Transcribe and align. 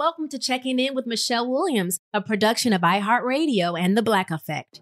Welcome 0.00 0.30
to 0.30 0.38
Checking 0.38 0.78
In 0.78 0.94
with 0.94 1.06
Michelle 1.06 1.46
Williams, 1.46 2.00
a 2.14 2.22
production 2.22 2.72
of 2.72 2.80
iHeartRadio 2.80 3.78
and 3.78 3.98
The 3.98 4.02
Black 4.02 4.30
Effect. 4.30 4.80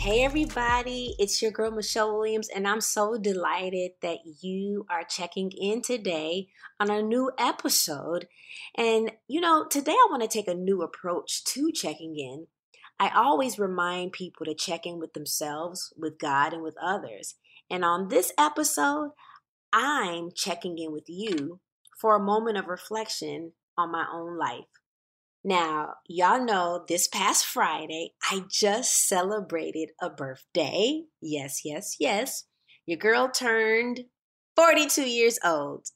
Hey, 0.00 0.24
everybody, 0.24 1.14
it's 1.18 1.42
your 1.42 1.50
girl 1.50 1.70
Michelle 1.70 2.16
Williams, 2.16 2.48
and 2.48 2.66
I'm 2.66 2.80
so 2.80 3.18
delighted 3.18 3.90
that 4.00 4.20
you 4.40 4.86
are 4.88 5.04
checking 5.04 5.50
in 5.52 5.82
today 5.82 6.48
on 6.80 6.88
a 6.88 7.02
new 7.02 7.30
episode. 7.38 8.26
And, 8.78 9.12
you 9.28 9.42
know, 9.42 9.66
today 9.66 9.92
I 9.92 10.06
want 10.08 10.22
to 10.22 10.28
take 10.28 10.48
a 10.48 10.54
new 10.54 10.80
approach 10.80 11.44
to 11.44 11.70
checking 11.70 12.18
in. 12.18 12.46
I 12.98 13.10
always 13.10 13.58
remind 13.58 14.12
people 14.12 14.46
to 14.46 14.54
check 14.54 14.86
in 14.86 14.98
with 14.98 15.12
themselves, 15.12 15.92
with 15.98 16.18
God, 16.18 16.54
and 16.54 16.62
with 16.62 16.76
others. 16.82 17.34
And 17.68 17.84
on 17.84 18.08
this 18.08 18.32
episode, 18.38 19.10
I'm 19.70 20.30
checking 20.34 20.78
in 20.78 20.92
with 20.92 21.10
you 21.10 21.60
for 22.00 22.16
a 22.16 22.24
moment 22.24 22.56
of 22.56 22.68
reflection 22.68 23.52
on 23.76 23.92
my 23.92 24.06
own 24.10 24.38
life. 24.38 24.79
Now, 25.42 25.94
y'all 26.06 26.44
know 26.44 26.84
this 26.86 27.08
past 27.08 27.46
Friday, 27.46 28.12
I 28.30 28.42
just 28.50 29.08
celebrated 29.08 29.90
a 30.00 30.10
birthday. 30.10 31.04
Yes, 31.22 31.62
yes, 31.64 31.96
yes. 31.98 32.44
Your 32.84 32.98
girl 32.98 33.30
turned 33.30 34.00
42 34.56 35.08
years 35.08 35.38
old. 35.42 35.86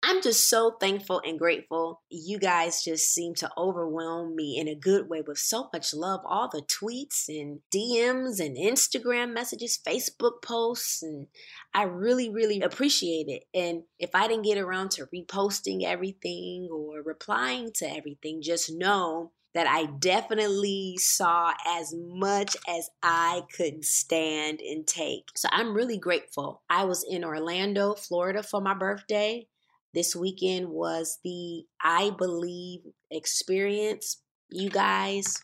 I'm 0.00 0.22
just 0.22 0.48
so 0.48 0.76
thankful 0.80 1.20
and 1.24 1.38
grateful. 1.38 2.02
You 2.08 2.38
guys 2.38 2.84
just 2.84 3.12
seem 3.12 3.34
to 3.36 3.50
overwhelm 3.58 4.36
me 4.36 4.56
in 4.56 4.68
a 4.68 4.76
good 4.76 5.08
way 5.08 5.22
with 5.26 5.38
so 5.38 5.68
much 5.72 5.92
love. 5.92 6.20
All 6.24 6.48
the 6.48 6.62
tweets 6.62 7.28
and 7.28 7.60
DMs 7.72 8.38
and 8.38 8.56
Instagram 8.56 9.32
messages, 9.32 9.78
Facebook 9.84 10.40
posts, 10.40 11.02
and 11.02 11.26
I 11.74 11.82
really, 11.82 12.30
really 12.30 12.60
appreciate 12.60 13.26
it. 13.26 13.44
And 13.52 13.82
if 13.98 14.10
I 14.14 14.28
didn't 14.28 14.44
get 14.44 14.56
around 14.56 14.92
to 14.92 15.06
reposting 15.06 15.82
everything 15.82 16.68
or 16.70 17.02
replying 17.02 17.72
to 17.74 17.90
everything, 17.90 18.40
just 18.40 18.72
know 18.72 19.32
that 19.54 19.66
I 19.66 19.86
definitely 19.86 20.96
saw 21.00 21.52
as 21.66 21.92
much 21.96 22.56
as 22.68 22.88
I 23.02 23.42
could 23.56 23.84
stand 23.84 24.60
and 24.60 24.86
take. 24.86 25.30
So 25.34 25.48
I'm 25.50 25.74
really 25.74 25.98
grateful. 25.98 26.62
I 26.70 26.84
was 26.84 27.04
in 27.08 27.24
Orlando, 27.24 27.94
Florida 27.94 28.44
for 28.44 28.60
my 28.60 28.74
birthday. 28.74 29.48
This 29.94 30.14
weekend 30.14 30.68
was 30.68 31.18
the 31.24 31.64
I 31.82 32.10
Believe 32.10 32.80
experience. 33.10 34.22
You 34.50 34.68
guys, 34.68 35.42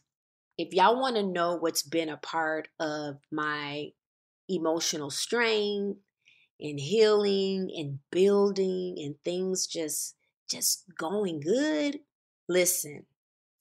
if 0.59 0.75
y'all 0.75 1.01
want 1.01 1.17
to 1.17 1.23
know 1.23 1.57
what's 1.57 1.83
been 1.83 2.11
a 2.11 2.19
part 2.19 2.69
of 2.79 3.17
my 3.33 3.89
emotional 4.49 5.11
strength 5.11 5.99
and 6.61 6.79
healing 6.79 7.71
and 7.77 7.99
building 8.11 8.97
and 8.99 9.15
things 9.25 9.67
just 9.67 10.15
just 10.51 10.85
going 10.99 11.41
good, 11.41 12.01
listen. 12.49 13.07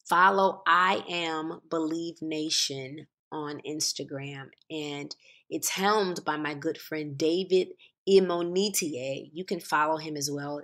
Follow 0.09 0.61
I 0.67 1.01
am 1.09 1.61
Believe 1.69 2.21
Nation 2.21 3.07
on 3.31 3.61
Instagram 3.67 4.49
and 4.69 5.15
it's 5.49 5.69
helmed 5.69 6.25
by 6.25 6.35
my 6.35 6.53
good 6.53 6.77
friend 6.77 7.17
David 7.17 7.69
Imonitie. 8.07 9.29
You 9.31 9.45
can 9.45 9.61
follow 9.61 9.97
him 9.97 10.17
as 10.17 10.29
well 10.29 10.61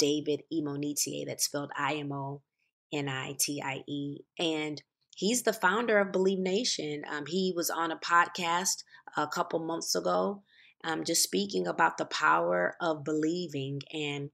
David 0.00 0.42
Imonitie. 0.52 1.24
That's 1.26 1.44
spelled 1.44 1.70
I 1.76 1.96
M 1.96 2.10
O 2.12 2.42
N 2.92 3.08
I 3.08 3.36
T 3.38 3.62
I 3.62 3.82
E. 3.86 4.20
And 4.38 4.82
he's 5.14 5.42
the 5.42 5.52
founder 5.52 5.98
of 6.00 6.12
Believe 6.12 6.38
Nation. 6.38 7.02
Um, 7.08 7.26
he 7.26 7.52
was 7.54 7.68
on 7.70 7.92
a 7.92 7.98
podcast 7.98 8.82
a 9.16 9.26
couple 9.26 9.60
months 9.60 9.94
ago, 9.94 10.42
um, 10.82 11.04
just 11.04 11.22
speaking 11.22 11.66
about 11.66 11.98
the 11.98 12.06
power 12.06 12.74
of 12.80 13.04
believing. 13.04 13.80
And 13.92 14.30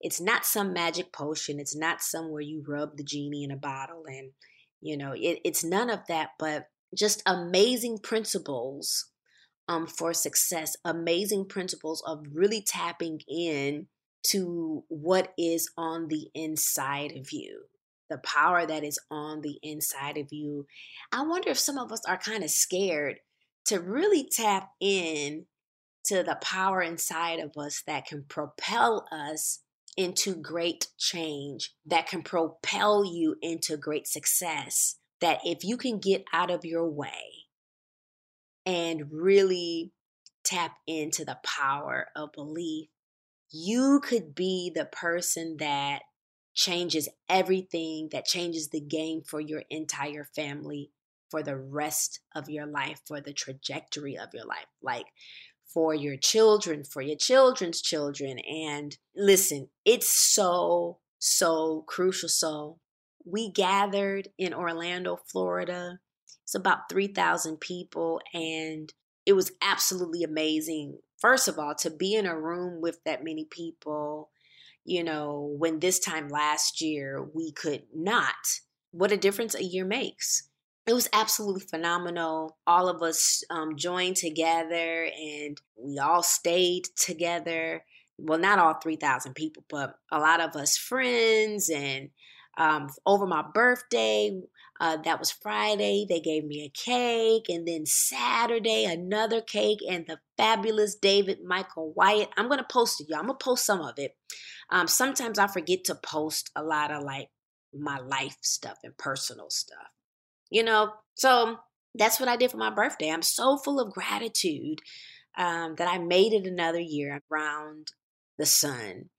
it's 0.00 0.20
not 0.20 0.44
some 0.44 0.74
magic 0.74 1.12
potion, 1.12 1.58
it's 1.58 1.74
not 1.74 2.02
somewhere 2.02 2.42
you 2.42 2.62
rub 2.68 2.96
the 2.96 3.04
genie 3.04 3.44
in 3.44 3.50
a 3.50 3.56
bottle. 3.56 4.02
And, 4.06 4.32
you 4.82 4.96
know, 4.96 5.12
it, 5.12 5.40
it's 5.42 5.64
none 5.64 5.88
of 5.88 6.00
that, 6.08 6.30
but 6.38 6.66
just 6.94 7.22
amazing 7.26 7.98
principles 8.02 9.06
um, 9.68 9.86
for 9.86 10.12
success, 10.12 10.76
amazing 10.84 11.46
principles 11.46 12.02
of 12.06 12.26
really 12.32 12.62
tapping 12.62 13.20
in 13.26 13.88
to 14.30 14.84
what 14.88 15.32
is 15.38 15.70
on 15.76 16.08
the 16.08 16.28
inside 16.34 17.12
of 17.16 17.32
you, 17.32 17.62
the 18.10 18.18
power 18.18 18.66
that 18.66 18.84
is 18.84 18.98
on 19.10 19.40
the 19.40 19.58
inside 19.62 20.18
of 20.18 20.32
you. 20.32 20.66
I 21.12 21.22
wonder 21.22 21.50
if 21.50 21.58
some 21.58 21.78
of 21.78 21.92
us 21.92 22.02
are 22.06 22.18
kind 22.18 22.44
of 22.44 22.50
scared 22.50 23.16
to 23.66 23.80
really 23.80 24.28
tap 24.30 24.70
in 24.80 25.46
to 26.04 26.22
the 26.22 26.38
power 26.40 26.82
inside 26.82 27.40
of 27.40 27.56
us 27.56 27.82
that 27.86 28.06
can 28.06 28.24
propel 28.28 29.06
us 29.10 29.60
into 29.96 30.34
great 30.34 30.88
change, 30.98 31.74
that 31.84 32.06
can 32.06 32.22
propel 32.22 33.04
you 33.04 33.36
into 33.42 33.76
great 33.76 34.06
success. 34.06 34.96
That 35.20 35.40
if 35.44 35.64
you 35.64 35.76
can 35.76 35.98
get 35.98 36.24
out 36.32 36.50
of 36.50 36.64
your 36.64 36.88
way 36.88 37.46
and 38.66 39.10
really 39.10 39.92
tap 40.44 40.76
into 40.86 41.24
the 41.24 41.38
power 41.42 42.08
of 42.14 42.32
belief, 42.32 42.88
you 43.50 44.00
could 44.00 44.34
be 44.34 44.72
the 44.74 44.86
person 44.86 45.56
that 45.58 46.02
changes 46.54 47.08
everything, 47.28 48.08
that 48.12 48.24
changes 48.24 48.68
the 48.68 48.80
game 48.80 49.22
for 49.22 49.40
your 49.40 49.62
entire 49.70 50.24
family 50.24 50.90
for 51.30 51.42
the 51.42 51.56
rest 51.56 52.20
of 52.34 52.48
your 52.48 52.66
life, 52.66 53.00
for 53.06 53.20
the 53.20 53.32
trajectory 53.32 54.16
of 54.16 54.28
your 54.32 54.46
life, 54.46 54.66
like 54.82 55.06
for 55.72 55.94
your 55.94 56.16
children, 56.16 56.84
for 56.84 57.02
your 57.02 57.16
children's 57.16 57.82
children. 57.82 58.38
And 58.38 58.96
listen, 59.14 59.68
it's 59.84 60.08
so, 60.08 60.98
so 61.18 61.84
crucial. 61.86 62.28
So 62.28 62.78
we 63.24 63.50
gathered 63.50 64.28
in 64.38 64.54
Orlando, 64.54 65.18
Florida. 65.30 65.98
It's 66.44 66.54
about 66.54 66.88
3,000 66.88 67.58
people, 67.58 68.20
and 68.32 68.92
it 69.26 69.32
was 69.32 69.50
absolutely 69.60 70.22
amazing 70.22 70.98
first 71.20 71.48
of 71.48 71.58
all, 71.58 71.74
to 71.76 71.90
be 71.90 72.14
in 72.14 72.26
a 72.26 72.38
room 72.38 72.80
with 72.80 72.98
that 73.04 73.24
many 73.24 73.44
people, 73.44 74.30
you 74.84 75.02
know, 75.02 75.54
when 75.58 75.80
this 75.80 75.98
time 75.98 76.28
last 76.28 76.80
year 76.80 77.26
we 77.34 77.52
could 77.52 77.84
not, 77.94 78.34
what 78.92 79.12
a 79.12 79.16
difference 79.16 79.54
a 79.54 79.64
year 79.64 79.84
makes. 79.84 80.48
it 80.86 80.92
was 80.92 81.08
absolutely 81.12 81.62
phenomenal. 81.62 82.56
All 82.66 82.88
of 82.88 83.02
us 83.02 83.42
um, 83.50 83.76
joined 83.76 84.16
together 84.16 85.08
and 85.20 85.60
we 85.76 85.98
all 85.98 86.22
stayed 86.22 86.84
together. 86.96 87.84
Well, 88.18 88.38
not 88.38 88.58
all 88.60 88.74
3,000 88.74 89.34
people, 89.34 89.64
but 89.68 89.94
a 90.12 90.20
lot 90.20 90.40
of 90.40 90.54
us 90.54 90.76
friends. 90.76 91.68
And 91.68 92.10
um, 92.56 92.88
over 93.04 93.26
my 93.26 93.44
birthday, 93.52 94.40
uh, 94.80 94.98
that 95.04 95.18
was 95.18 95.30
Friday, 95.30 96.06
they 96.08 96.20
gave 96.20 96.44
me 96.44 96.64
a 96.64 96.70
cake. 96.70 97.48
And 97.48 97.66
then 97.66 97.86
Saturday, 97.86 98.84
another 98.84 99.40
cake. 99.40 99.80
And 99.88 100.06
the 100.06 100.18
fabulous 100.36 100.94
David 100.94 101.38
Michael 101.44 101.92
Wyatt. 101.94 102.30
I'm 102.36 102.48
going 102.48 102.58
to 102.58 102.64
post 102.64 103.00
it, 103.00 103.08
y'all. 103.08 103.20
I'm 103.20 103.26
going 103.26 103.38
to 103.38 103.44
post 103.44 103.66
some 103.66 103.80
of 103.80 103.98
it. 103.98 104.16
Um, 104.70 104.88
sometimes 104.88 105.38
I 105.38 105.46
forget 105.46 105.84
to 105.84 105.94
post 105.94 106.50
a 106.56 106.62
lot 106.62 106.90
of 106.90 107.02
like 107.02 107.28
my 107.72 107.98
life 107.98 108.36
stuff 108.42 108.78
and 108.84 108.96
personal 108.96 109.50
stuff 109.50 109.88
you 110.50 110.62
know? 110.62 110.92
So 111.14 111.56
that's 111.94 112.20
what 112.20 112.28
I 112.28 112.36
did 112.36 112.50
for 112.50 112.56
my 112.56 112.70
birthday. 112.70 113.10
I'm 113.10 113.22
so 113.22 113.56
full 113.56 113.80
of 113.80 113.92
gratitude 113.92 114.80
um, 115.36 115.74
that 115.76 115.88
I 115.88 115.98
made 115.98 116.32
it 116.32 116.46
another 116.46 116.80
year 116.80 117.20
around 117.30 117.92
the 118.38 118.46
sun. 118.46 119.10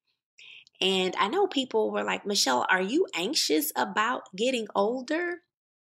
And 0.80 1.16
I 1.18 1.28
know 1.28 1.48
people 1.48 1.92
were 1.92 2.04
like, 2.04 2.26
Michelle, 2.26 2.66
are 2.70 2.82
you 2.82 3.08
anxious 3.16 3.72
about 3.76 4.24
getting 4.36 4.68
older? 4.76 5.42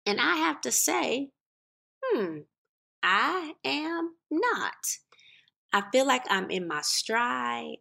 And 0.08 0.22
I 0.22 0.36
have 0.36 0.62
to 0.62 0.72
say, 0.72 1.32
hmm, 2.02 2.38
I 3.02 3.52
am 3.62 4.14
not. 4.30 4.72
I 5.70 5.82
feel 5.92 6.06
like 6.06 6.24
I'm 6.30 6.50
in 6.50 6.66
my 6.66 6.80
stride. 6.80 7.76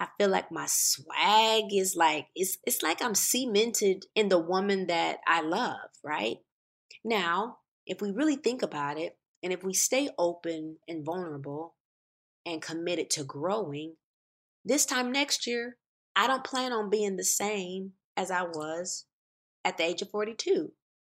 I 0.00 0.08
feel 0.18 0.30
like 0.30 0.50
my 0.50 0.66
swag 0.66 1.72
is 1.72 1.94
like 1.94 2.26
it's 2.34 2.58
it's 2.66 2.82
like 2.82 3.00
I'm 3.00 3.14
cemented 3.14 4.06
in 4.16 4.30
the 4.30 4.38
woman 4.40 4.88
that 4.88 5.18
I 5.28 5.42
love, 5.42 5.90
right? 6.02 6.38
Now, 7.04 7.58
if 7.86 8.02
we 8.02 8.10
really 8.10 8.34
think 8.34 8.64
about 8.64 8.98
it, 8.98 9.16
and 9.40 9.52
if 9.52 9.62
we 9.62 9.72
stay 9.72 10.08
open 10.18 10.78
and 10.88 11.04
vulnerable 11.04 11.76
and 12.44 12.60
committed 12.60 13.10
to 13.10 13.22
growing, 13.22 13.94
this 14.64 14.84
time 14.84 15.12
next 15.12 15.46
year, 15.46 15.76
I 16.16 16.26
don't 16.26 16.42
plan 16.42 16.72
on 16.72 16.90
being 16.90 17.14
the 17.14 17.22
same 17.22 17.92
as 18.16 18.32
I 18.32 18.42
was 18.42 19.06
at 19.64 19.76
the 19.76 19.84
age 19.84 20.02
of 20.02 20.10
42. 20.10 20.72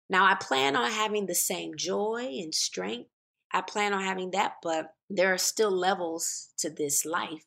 Now, 0.10 0.26
I 0.26 0.36
plan 0.36 0.76
on 0.76 0.92
having 0.92 1.26
the 1.26 1.36
same 1.36 1.76
joy 1.76 2.38
and 2.42 2.54
strength. 2.54 3.10
I 3.52 3.62
plan 3.62 3.94
on 3.94 4.04
having 4.04 4.32
that, 4.32 4.56
but 4.62 4.94
there 5.10 5.34
are 5.34 5.38
still 5.38 5.72
levels 5.72 6.50
to 6.60 6.70
this 6.70 7.06
life 7.06 7.46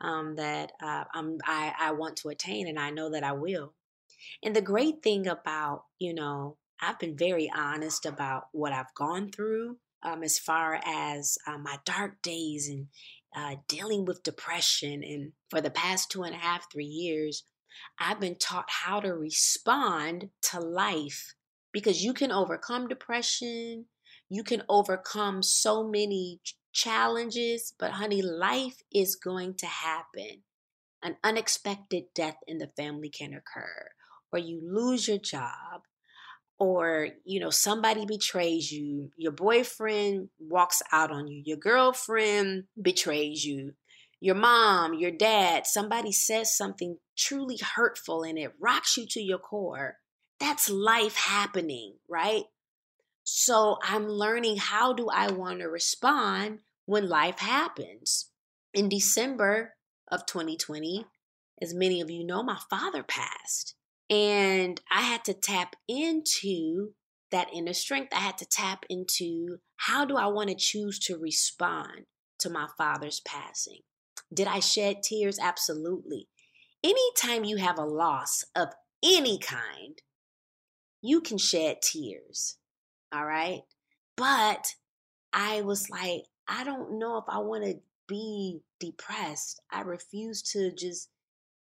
um, 0.00 0.36
that 0.36 0.72
uh, 0.82 1.04
I, 1.44 1.72
I 1.78 1.92
want 1.92 2.16
to 2.18 2.28
attain, 2.28 2.68
and 2.68 2.78
I 2.78 2.90
know 2.90 3.10
that 3.10 3.24
I 3.24 3.32
will. 3.32 3.74
And 4.42 4.54
the 4.54 4.62
great 4.62 5.02
thing 5.02 5.26
about, 5.26 5.84
you 5.98 6.14
know, 6.14 6.56
I've 6.80 6.98
been 6.98 7.16
very 7.16 7.50
honest 7.54 8.06
about 8.06 8.44
what 8.52 8.72
I've 8.72 8.94
gone 8.94 9.30
through 9.30 9.78
um, 10.02 10.22
as 10.22 10.38
far 10.38 10.80
as 10.86 11.36
uh, 11.46 11.58
my 11.58 11.78
dark 11.84 12.22
days 12.22 12.68
and 12.68 12.86
uh, 13.36 13.56
dealing 13.66 14.04
with 14.04 14.22
depression. 14.22 15.02
And 15.02 15.32
for 15.50 15.60
the 15.60 15.70
past 15.70 16.10
two 16.10 16.22
and 16.22 16.34
a 16.34 16.38
half, 16.38 16.70
three 16.70 16.84
years, 16.84 17.44
I've 17.98 18.20
been 18.20 18.36
taught 18.36 18.68
how 18.68 19.00
to 19.00 19.14
respond 19.14 20.30
to 20.42 20.60
life 20.60 21.34
because 21.72 22.02
you 22.02 22.12
can 22.12 22.32
overcome 22.32 22.88
depression, 22.88 23.86
you 24.28 24.42
can 24.42 24.62
overcome 24.68 25.42
so 25.42 25.86
many 25.86 26.40
challenges, 26.72 27.74
but 27.78 27.92
honey, 27.92 28.22
life 28.22 28.82
is 28.92 29.16
going 29.16 29.54
to 29.54 29.66
happen. 29.66 30.42
An 31.02 31.16
unexpected 31.22 32.04
death 32.14 32.36
in 32.46 32.58
the 32.58 32.68
family 32.76 33.08
can 33.08 33.32
occur, 33.32 33.90
or 34.32 34.38
you 34.38 34.60
lose 34.64 35.06
your 35.06 35.18
job, 35.18 35.82
or 36.58 37.08
you 37.24 37.38
know 37.38 37.50
somebody 37.50 38.04
betrays 38.04 38.72
you 38.72 39.10
your 39.16 39.32
boyfriend 39.32 40.28
walks 40.38 40.82
out 40.92 41.10
on 41.10 41.26
you 41.26 41.42
your 41.44 41.56
girlfriend 41.56 42.64
betrays 42.80 43.44
you 43.44 43.72
your 44.20 44.34
mom 44.34 44.94
your 44.94 45.10
dad 45.10 45.66
somebody 45.66 46.10
says 46.10 46.56
something 46.56 46.96
truly 47.16 47.58
hurtful 47.76 48.22
and 48.22 48.38
it 48.38 48.52
rocks 48.60 48.96
you 48.96 49.06
to 49.06 49.20
your 49.20 49.38
core 49.38 49.96
that's 50.40 50.70
life 50.70 51.16
happening 51.16 51.94
right 52.08 52.44
so 53.24 53.78
i'm 53.82 54.08
learning 54.08 54.56
how 54.56 54.92
do 54.92 55.08
i 55.08 55.30
want 55.30 55.60
to 55.60 55.66
respond 55.66 56.60
when 56.86 57.08
life 57.08 57.38
happens 57.38 58.30
in 58.72 58.88
december 58.88 59.74
of 60.10 60.26
2020 60.26 61.06
as 61.60 61.74
many 61.74 62.00
of 62.00 62.10
you 62.10 62.24
know 62.24 62.42
my 62.42 62.58
father 62.70 63.02
passed 63.02 63.74
and 64.10 64.80
I 64.90 65.02
had 65.02 65.24
to 65.24 65.34
tap 65.34 65.76
into 65.86 66.92
that 67.30 67.48
inner 67.52 67.74
strength. 67.74 68.12
I 68.14 68.20
had 68.20 68.38
to 68.38 68.46
tap 68.46 68.84
into 68.88 69.58
how 69.76 70.04
do 70.04 70.16
I 70.16 70.26
want 70.26 70.48
to 70.48 70.54
choose 70.54 70.98
to 71.00 71.18
respond 71.18 72.06
to 72.40 72.50
my 72.50 72.68
father's 72.78 73.20
passing? 73.20 73.80
Did 74.32 74.46
I 74.46 74.60
shed 74.60 75.02
tears? 75.02 75.38
Absolutely. 75.38 76.28
Anytime 76.82 77.44
you 77.44 77.56
have 77.56 77.78
a 77.78 77.84
loss 77.84 78.44
of 78.54 78.68
any 79.04 79.38
kind, 79.38 80.00
you 81.00 81.20
can 81.20 81.38
shed 81.38 81.82
tears. 81.82 82.56
All 83.12 83.24
right. 83.24 83.62
But 84.16 84.66
I 85.32 85.62
was 85.62 85.88
like, 85.90 86.24
I 86.48 86.64
don't 86.64 86.98
know 86.98 87.18
if 87.18 87.24
I 87.28 87.38
want 87.38 87.64
to 87.64 87.80
be 88.06 88.60
depressed. 88.80 89.60
I 89.70 89.82
refuse 89.82 90.42
to 90.52 90.72
just 90.72 91.08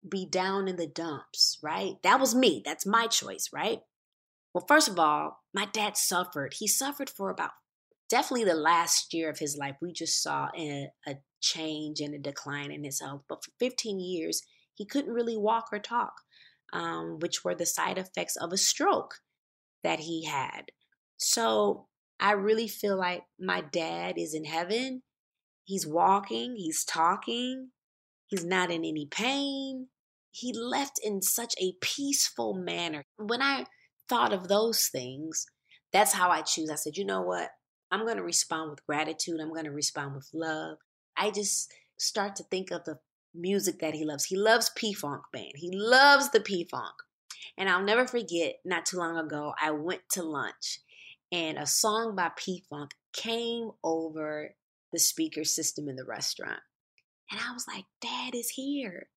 be 0.07 0.25
down 0.25 0.67
in 0.67 0.75
the 0.75 0.87
dumps, 0.87 1.57
right? 1.63 1.95
That 2.03 2.19
was 2.19 2.35
me. 2.35 2.61
That's 2.63 2.85
my 2.85 3.07
choice, 3.07 3.49
right? 3.53 3.79
Well, 4.53 4.65
first 4.67 4.87
of 4.87 4.99
all, 4.99 5.43
my 5.53 5.65
dad 5.65 5.97
suffered. 5.97 6.55
He 6.59 6.67
suffered 6.67 7.09
for 7.09 7.29
about 7.29 7.51
definitely 8.09 8.43
the 8.45 8.53
last 8.53 9.13
year 9.13 9.29
of 9.29 9.39
his 9.39 9.57
life. 9.57 9.77
We 9.81 9.91
just 9.93 10.21
saw 10.21 10.49
a, 10.55 10.89
a 11.07 11.15
change 11.41 11.99
and 11.99 12.13
a 12.13 12.19
decline 12.19 12.71
in 12.71 12.83
his 12.83 12.99
health. 12.99 13.23
But 13.27 13.43
for 13.43 13.51
15 13.59 13.99
years, 13.99 14.43
he 14.75 14.85
couldn't 14.85 15.13
really 15.13 15.37
walk 15.37 15.69
or 15.71 15.79
talk, 15.79 16.13
um, 16.73 17.19
which 17.19 17.43
were 17.43 17.55
the 17.55 17.65
side 17.65 17.97
effects 17.97 18.35
of 18.35 18.51
a 18.51 18.57
stroke 18.57 19.19
that 19.83 20.01
he 20.01 20.25
had. 20.25 20.71
So 21.17 21.87
I 22.19 22.33
really 22.33 22.67
feel 22.67 22.97
like 22.97 23.23
my 23.39 23.61
dad 23.61 24.15
is 24.17 24.33
in 24.33 24.43
heaven. 24.43 25.03
He's 25.63 25.87
walking, 25.87 26.55
he's 26.57 26.83
talking, 26.83 27.69
he's 28.27 28.43
not 28.43 28.69
in 28.69 28.83
any 28.83 29.07
pain 29.09 29.87
he 30.33 30.51
left 30.51 30.99
in 31.01 31.21
such 31.21 31.53
a 31.61 31.75
peaceful 31.79 32.55
manner. 32.55 33.03
When 33.17 33.41
I 33.41 33.65
thought 34.09 34.33
of 34.33 34.47
those 34.47 34.89
things, 34.89 35.45
that's 35.91 36.13
how 36.13 36.29
I 36.29 36.41
choose. 36.41 36.71
I 36.71 36.75
said, 36.75 36.97
you 36.97 37.05
know 37.05 37.21
what? 37.21 37.49
I'm 37.91 38.03
going 38.03 38.17
to 38.17 38.23
respond 38.23 38.71
with 38.71 38.85
gratitude. 38.87 39.39
I'm 39.39 39.53
going 39.53 39.65
to 39.65 39.71
respond 39.71 40.15
with 40.15 40.27
love. 40.33 40.77
I 41.15 41.29
just 41.29 41.71
start 41.97 42.35
to 42.37 42.43
think 42.43 42.71
of 42.71 42.83
the 42.83 42.97
music 43.33 43.79
that 43.79 43.93
he 43.93 44.05
loves. 44.05 44.25
He 44.25 44.37
loves 44.37 44.71
P 44.75 44.93
Funk 44.93 45.23
Band. 45.31 45.53
He 45.55 45.69
loves 45.73 46.29
the 46.29 46.41
P 46.41 46.67
Funk. 46.69 46.93
And 47.57 47.69
I'll 47.69 47.83
never 47.83 48.07
forget, 48.07 48.55
not 48.65 48.85
too 48.85 48.97
long 48.97 49.17
ago, 49.17 49.53
I 49.61 49.71
went 49.71 50.01
to 50.11 50.23
lunch 50.23 50.79
and 51.31 51.57
a 51.57 51.65
song 51.65 52.15
by 52.15 52.31
P 52.37 52.63
Funk 52.69 52.91
came 53.11 53.71
over 53.83 54.55
the 54.91 54.99
speaker 54.99 55.43
system 55.43 55.89
in 55.89 55.95
the 55.95 56.05
restaurant. 56.05 56.61
And 57.31 57.39
I 57.39 57.53
was 57.53 57.65
like, 57.67 57.85
Dad 58.01 58.35
is 58.35 58.49
here. 58.49 59.07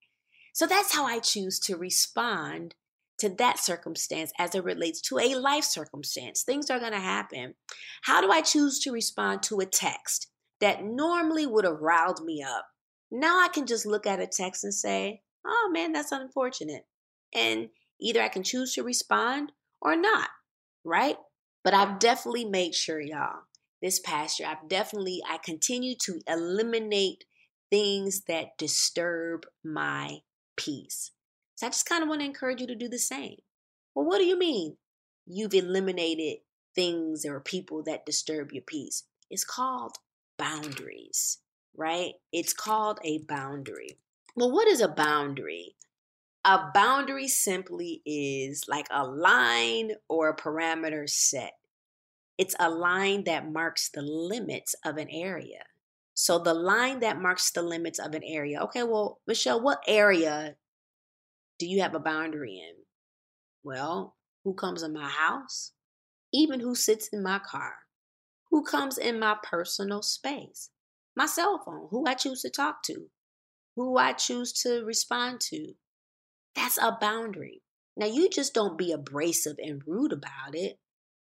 So 0.55 0.67
that's 0.67 0.95
how 0.95 1.05
I 1.05 1.19
choose 1.19 1.59
to 1.61 1.77
respond 1.77 2.75
to 3.19 3.29
that 3.29 3.59
circumstance 3.59 4.33
as 4.39 4.55
it 4.55 4.65
relates 4.65 5.01
to 5.03 5.19
a 5.19 5.35
life 5.35 5.65
circumstance. 5.65 6.43
Things 6.43 6.71
are 6.71 6.81
going 6.81 6.93
to 6.93 6.99
happen. 6.99 7.55
How 8.03 8.21
do 8.21 8.31
I 8.31 8.41
choose 8.41 8.79
to 8.81 8.93
respond 8.93 9.43
to 9.45 9.61
a 9.61 9.67
text 9.67 10.29
that 10.61 10.85
normally 10.85 11.47
would 11.47 11.65
have 11.65 11.81
riled 11.81 12.25
me 12.25 12.43
up? 12.43 12.67
Now 13.19 13.41
I 13.41 13.49
can 13.49 13.67
just 13.67 13.87
look 13.87 14.07
at 14.07 14.21
a 14.21 14.27
text 14.27 14.63
and 14.63 14.75
say, 14.75 15.23
oh 15.45 15.71
man, 15.73 15.93
that's 15.93 16.13
unfortunate. 16.13 16.85
And 17.35 17.71
either 17.99 18.21
I 18.21 18.29
can 18.29 18.43
choose 18.43 18.75
to 18.75 18.83
respond 18.83 19.53
or 19.81 19.97
not, 19.97 20.29
right? 20.85 21.17
But 21.65 21.73
I've 21.73 21.99
definitely 21.99 22.45
made 22.45 22.75
sure, 22.75 23.01
y'all, 23.01 23.45
this 23.81 23.99
past 23.99 24.39
year, 24.39 24.49
I've 24.51 24.69
definitely, 24.69 25.23
I 25.27 25.39
continue 25.39 25.95
to 26.03 26.21
eliminate 26.29 27.25
things 27.71 28.25
that 28.29 28.59
disturb 28.59 29.47
my 29.65 30.19
peace. 30.57 31.13
So 31.55 31.67
I 31.67 31.71
just 31.71 31.89
kind 31.89 32.03
of 32.03 32.11
want 32.11 32.21
to 32.21 32.27
encourage 32.27 32.61
you 32.61 32.67
to 32.67 32.75
do 32.75 32.89
the 32.89 32.99
same. 32.99 33.37
Well, 33.95 34.05
what 34.05 34.19
do 34.19 34.25
you 34.25 34.39
mean 34.39 34.77
you've 35.27 35.55
eliminated 35.55 36.41
things 36.75 37.25
or 37.25 37.41
people 37.41 37.83
that 37.85 38.05
disturb 38.05 38.53
your 38.53 38.63
peace? 38.63 39.05
It's 39.31 39.45
called 39.45 39.97
boundaries, 40.39 41.39
right? 41.77 42.15
It's 42.33 42.53
called 42.53 42.99
a 43.05 43.19
boundary. 43.29 43.99
Well, 44.35 44.53
what 44.53 44.69
is 44.69 44.81
a 44.81 44.89
boundary? 44.89 45.77
A 46.45 46.71
boundary 46.73 47.29
simply 47.29 48.03
is 48.07 48.65
like 48.69 48.87
a 48.91 49.05
line 49.05 49.93
or 50.09 50.29
a 50.29 50.37
parameter 50.37 51.09
set. 51.09 51.53
It's 52.39 52.55
a 52.61 52.71
line 52.71 53.25
that 53.25 53.51
marks 53.51 53.91
the 53.91 54.03
limits 54.03 54.75
of 54.85 54.97
an 54.97 55.09
area. 55.11 55.65
So 56.15 56.39
the 56.39 56.55
line 56.55 57.01
that 57.01 57.21
marks 57.21 57.51
the 57.51 57.63
limits 57.63 57.99
of 57.99 58.15
an 58.15 58.23
area. 58.25 58.61
Okay, 58.65 58.83
well, 58.83 59.21
Michelle, 59.27 59.61
what 59.61 59.83
area 59.87 60.57
do 61.59 61.67
you 61.67 61.83
have 61.83 61.95
a 61.95 62.01
boundary 62.01 62.57
in? 62.57 62.75
Well, 63.65 64.17
who 64.45 64.55
comes 64.55 64.83
in 64.83 64.93
my 64.93 65.09
house? 65.09 65.73
even 66.33 66.61
who 66.61 66.75
sits 66.75 67.09
in 67.09 67.23
my 67.23 67.39
car, 67.39 67.75
who 68.51 68.63
comes 68.63 68.99
in 68.99 69.19
my 69.19 69.37
personal 69.43 70.03
space, 70.03 70.71
my 71.17 71.27
cell 71.27 71.63
phone, 71.65 71.89
who 71.91 72.07
I 72.07 72.15
choose 72.15 72.43
to 72.43 72.51
talk 72.51 72.83
to, 72.85 73.07
who 73.75 73.97
I 73.97 74.13
choose 74.13 74.53
to 74.63 74.85
respond 74.85 75.41
to. 75.49 75.75
That's 76.55 76.79
a 76.79 76.97
boundary. 77.01 77.63
Now, 77.97 78.07
you 78.07 78.29
just 78.29 78.53
don't 78.53 78.79
be 78.79 78.93
abrasive 78.93 79.57
and 79.59 79.83
rude 79.87 80.13
about 80.13 80.55
it. 80.55 80.79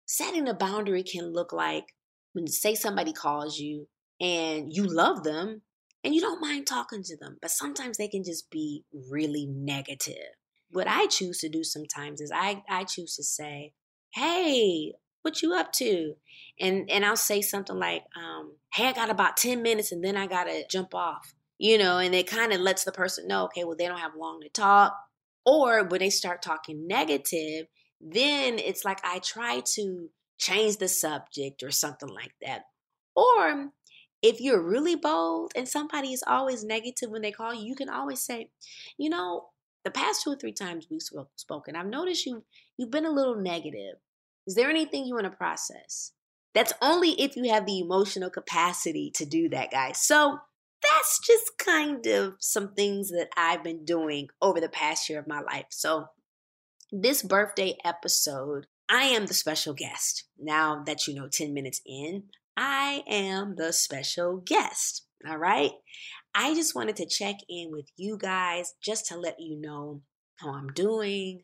Setting 0.07 0.47
a 0.47 0.53
boundary 0.53 1.03
can 1.03 1.31
look 1.31 1.53
like 1.53 1.93
when, 2.33 2.47
say, 2.47 2.75
somebody 2.75 3.13
calls 3.13 3.59
you 3.59 3.87
and 4.19 4.73
you 4.73 4.83
love 4.83 5.23
them 5.23 5.61
and 6.03 6.13
you 6.13 6.21
don't 6.21 6.41
mind 6.41 6.67
talking 6.67 7.03
to 7.03 7.17
them, 7.17 7.37
but 7.41 7.51
sometimes 7.51 7.97
they 7.97 8.07
can 8.07 8.23
just 8.23 8.49
be 8.49 8.83
really 9.09 9.47
negative. 9.47 10.33
What 10.71 10.87
I 10.87 11.07
choose 11.07 11.39
to 11.39 11.49
do 11.49 11.63
sometimes 11.63 12.21
is 12.21 12.31
I, 12.33 12.63
I 12.69 12.83
choose 12.83 13.15
to 13.15 13.23
say, 13.23 13.73
Hey, 14.13 14.93
what 15.25 15.41
you 15.41 15.53
up 15.53 15.73
to? 15.73 16.13
And 16.59 16.89
and 16.89 17.03
I'll 17.03 17.17
say 17.17 17.41
something 17.41 17.77
like, 17.77 18.03
um, 18.15 18.53
hey, 18.73 18.87
I 18.87 18.93
got 18.93 19.09
about 19.09 19.37
10 19.37 19.61
minutes 19.61 19.91
and 19.91 20.03
then 20.03 20.15
I 20.15 20.27
gotta 20.27 20.63
jump 20.69 20.93
off. 20.95 21.33
You 21.57 21.77
know, 21.77 21.97
and 21.97 22.13
it 22.13 22.27
kind 22.27 22.53
of 22.53 22.61
lets 22.61 22.83
the 22.83 22.91
person 22.91 23.27
know, 23.27 23.45
okay, 23.45 23.63
well, 23.63 23.77
they 23.77 23.87
don't 23.87 23.99
have 23.99 24.15
long 24.17 24.41
to 24.41 24.49
talk. 24.49 24.95
Or 25.45 25.85
when 25.85 25.99
they 25.99 26.09
start 26.09 26.41
talking 26.41 26.87
negative, 26.87 27.67
then 28.01 28.59
it's 28.59 28.83
like 28.83 28.99
I 29.03 29.19
try 29.19 29.61
to 29.75 30.09
change 30.37 30.77
the 30.77 30.87
subject 30.87 31.63
or 31.63 31.71
something 31.71 32.09
like 32.09 32.33
that. 32.41 32.63
Or 33.15 33.71
if 34.21 34.41
you're 34.41 34.61
really 34.61 34.95
bold 34.95 35.53
and 35.55 35.67
somebody 35.67 36.11
is 36.11 36.23
always 36.25 36.63
negative 36.63 37.09
when 37.09 37.21
they 37.21 37.31
call 37.31 37.53
you, 37.53 37.65
you 37.65 37.75
can 37.75 37.89
always 37.89 38.21
say, 38.21 38.49
you 38.97 39.09
know, 39.09 39.45
the 39.83 39.91
past 39.91 40.23
two 40.23 40.31
or 40.31 40.35
three 40.35 40.51
times 40.51 40.87
we've 40.89 41.01
spoken, 41.35 41.75
I've 41.75 41.85
noticed 41.85 42.25
you 42.25 42.43
you've 42.75 42.91
been 42.91 43.05
a 43.05 43.11
little 43.11 43.35
negative. 43.35 43.95
Is 44.47 44.55
there 44.55 44.69
anything 44.69 45.05
you 45.05 45.15
want 45.15 45.25
to 45.25 45.37
process? 45.37 46.11
That's 46.53 46.73
only 46.81 47.19
if 47.21 47.35
you 47.35 47.51
have 47.51 47.65
the 47.65 47.79
emotional 47.79 48.29
capacity 48.29 49.11
to 49.15 49.25
do 49.25 49.49
that, 49.49 49.71
guys. 49.71 50.01
So 50.01 50.39
that's 50.81 51.19
just 51.25 51.57
kind 51.57 52.05
of 52.07 52.35
some 52.39 52.73
things 52.73 53.09
that 53.09 53.29
I've 53.35 53.63
been 53.63 53.85
doing 53.85 54.27
over 54.41 54.61
the 54.61 54.69
past 54.69 55.09
year 55.09 55.19
of 55.19 55.27
my 55.27 55.41
life. 55.41 55.65
So, 55.69 56.07
this 56.91 57.23
birthday 57.23 57.75
episode, 57.83 58.67
I 58.89 59.05
am 59.05 59.25
the 59.25 59.33
special 59.33 59.73
guest. 59.73 60.25
Now 60.39 60.83
that 60.85 61.07
you 61.07 61.15
know 61.15 61.27
10 61.27 61.53
minutes 61.53 61.81
in, 61.85 62.25
I 62.55 63.03
am 63.07 63.55
the 63.55 63.73
special 63.73 64.37
guest. 64.37 65.05
All 65.27 65.37
right. 65.37 65.71
I 66.35 66.53
just 66.53 66.75
wanted 66.75 66.95
to 66.97 67.07
check 67.07 67.37
in 67.49 67.71
with 67.71 67.89
you 67.97 68.17
guys 68.17 68.73
just 68.81 69.07
to 69.07 69.17
let 69.17 69.39
you 69.39 69.59
know 69.59 70.01
how 70.37 70.53
I'm 70.53 70.67
doing, 70.67 71.43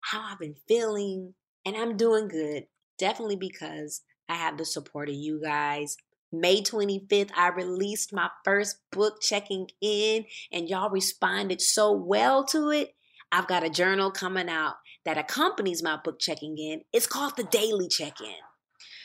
how 0.00 0.22
I've 0.22 0.38
been 0.38 0.56
feeling, 0.68 1.34
and 1.64 1.76
I'm 1.76 1.96
doing 1.96 2.28
good. 2.28 2.64
Definitely 2.98 3.36
because 3.36 4.02
I 4.28 4.34
have 4.34 4.58
the 4.58 4.64
support 4.64 5.08
of 5.08 5.14
you 5.14 5.40
guys. 5.42 5.96
May 6.30 6.60
25th, 6.60 7.30
I 7.34 7.48
released 7.48 8.12
my 8.12 8.28
first 8.44 8.76
book 8.92 9.22
checking 9.22 9.68
in, 9.80 10.26
and 10.52 10.68
y'all 10.68 10.90
responded 10.90 11.60
so 11.60 11.92
well 11.92 12.44
to 12.46 12.70
it. 12.70 12.94
I've 13.32 13.48
got 13.48 13.64
a 13.64 13.70
journal 13.70 14.10
coming 14.10 14.48
out 14.48 14.74
that 15.04 15.18
accompanies 15.18 15.82
my 15.82 15.98
book 16.02 16.18
checking 16.18 16.58
in. 16.58 16.82
It's 16.92 17.06
called 17.06 17.36
the 17.36 17.44
Daily 17.44 17.88
Check 17.88 18.20
In. 18.20 18.34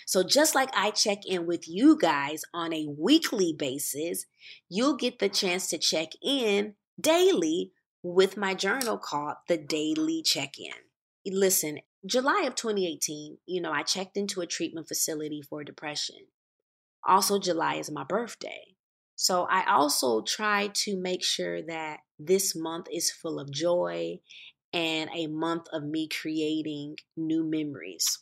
So, 0.06 0.24
just 0.24 0.54
like 0.54 0.70
I 0.76 0.92
check 0.92 1.20
in 1.26 1.46
with 1.46 1.68
you 1.68 1.98
guys 1.98 2.42
on 2.54 2.74
a 2.74 2.88
weekly 2.98 3.56
basis, 3.58 4.26
you'll 4.68 4.98
get 4.98 5.20
the 5.20 5.30
chance 5.30 5.70
to 5.70 5.78
check 5.78 6.10
in 6.22 6.76
daily 7.00 7.72
with 8.02 8.36
my 8.36 8.54
journal 8.54 8.98
called 8.98 9.36
the 9.48 9.58
Daily 9.58 10.22
Check 10.22 10.56
In. 10.60 11.34
Listen, 11.34 11.80
July 12.06 12.44
of 12.46 12.56
2018, 12.56 13.38
you 13.46 13.62
know, 13.62 13.72
I 13.72 13.84
checked 13.84 14.18
into 14.18 14.42
a 14.42 14.48
treatment 14.48 14.88
facility 14.88 15.42
for 15.42 15.64
depression. 15.64 16.18
Also, 17.08 17.40
July 17.40 17.76
is 17.76 17.92
my 17.92 18.04
birthday. 18.04 18.76
So 19.16 19.48
I 19.50 19.72
also 19.72 20.22
try 20.22 20.70
to 20.74 20.98
make 20.98 21.24
sure 21.24 21.62
that 21.64 22.00
this 22.20 22.56
month 22.56 22.88
is 22.92 23.12
full 23.12 23.40
of 23.40 23.52
joy 23.52 24.20
and 24.74 25.10
a 25.16 25.28
month 25.28 25.68
of 25.72 25.84
me 25.84 26.10
creating 26.10 26.98
new 27.16 27.44
memories. 27.44 28.20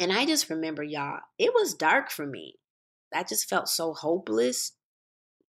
And 0.00 0.12
I 0.12 0.26
just 0.26 0.50
remember, 0.50 0.82
y'all, 0.82 1.20
it 1.38 1.54
was 1.54 1.74
dark 1.74 2.10
for 2.10 2.26
me. 2.26 2.56
I 3.14 3.22
just 3.22 3.48
felt 3.48 3.68
so 3.68 3.94
hopeless. 3.94 4.72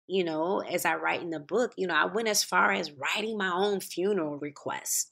You 0.07 0.23
know, 0.23 0.59
as 0.59 0.85
I 0.85 0.95
write 0.95 1.21
in 1.21 1.31
the 1.31 1.39
book, 1.39 1.73
you 1.77 1.87
know, 1.87 1.95
I 1.95 2.05
went 2.05 2.27
as 2.27 2.43
far 2.43 2.71
as 2.71 2.91
writing 2.91 3.37
my 3.37 3.51
own 3.51 3.79
funeral 3.79 4.37
request. 4.37 5.11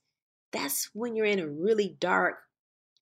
That's 0.52 0.90
when 0.94 1.16
you're 1.16 1.26
in 1.26 1.40
a 1.40 1.50
really 1.50 1.98
dark, 2.00 2.36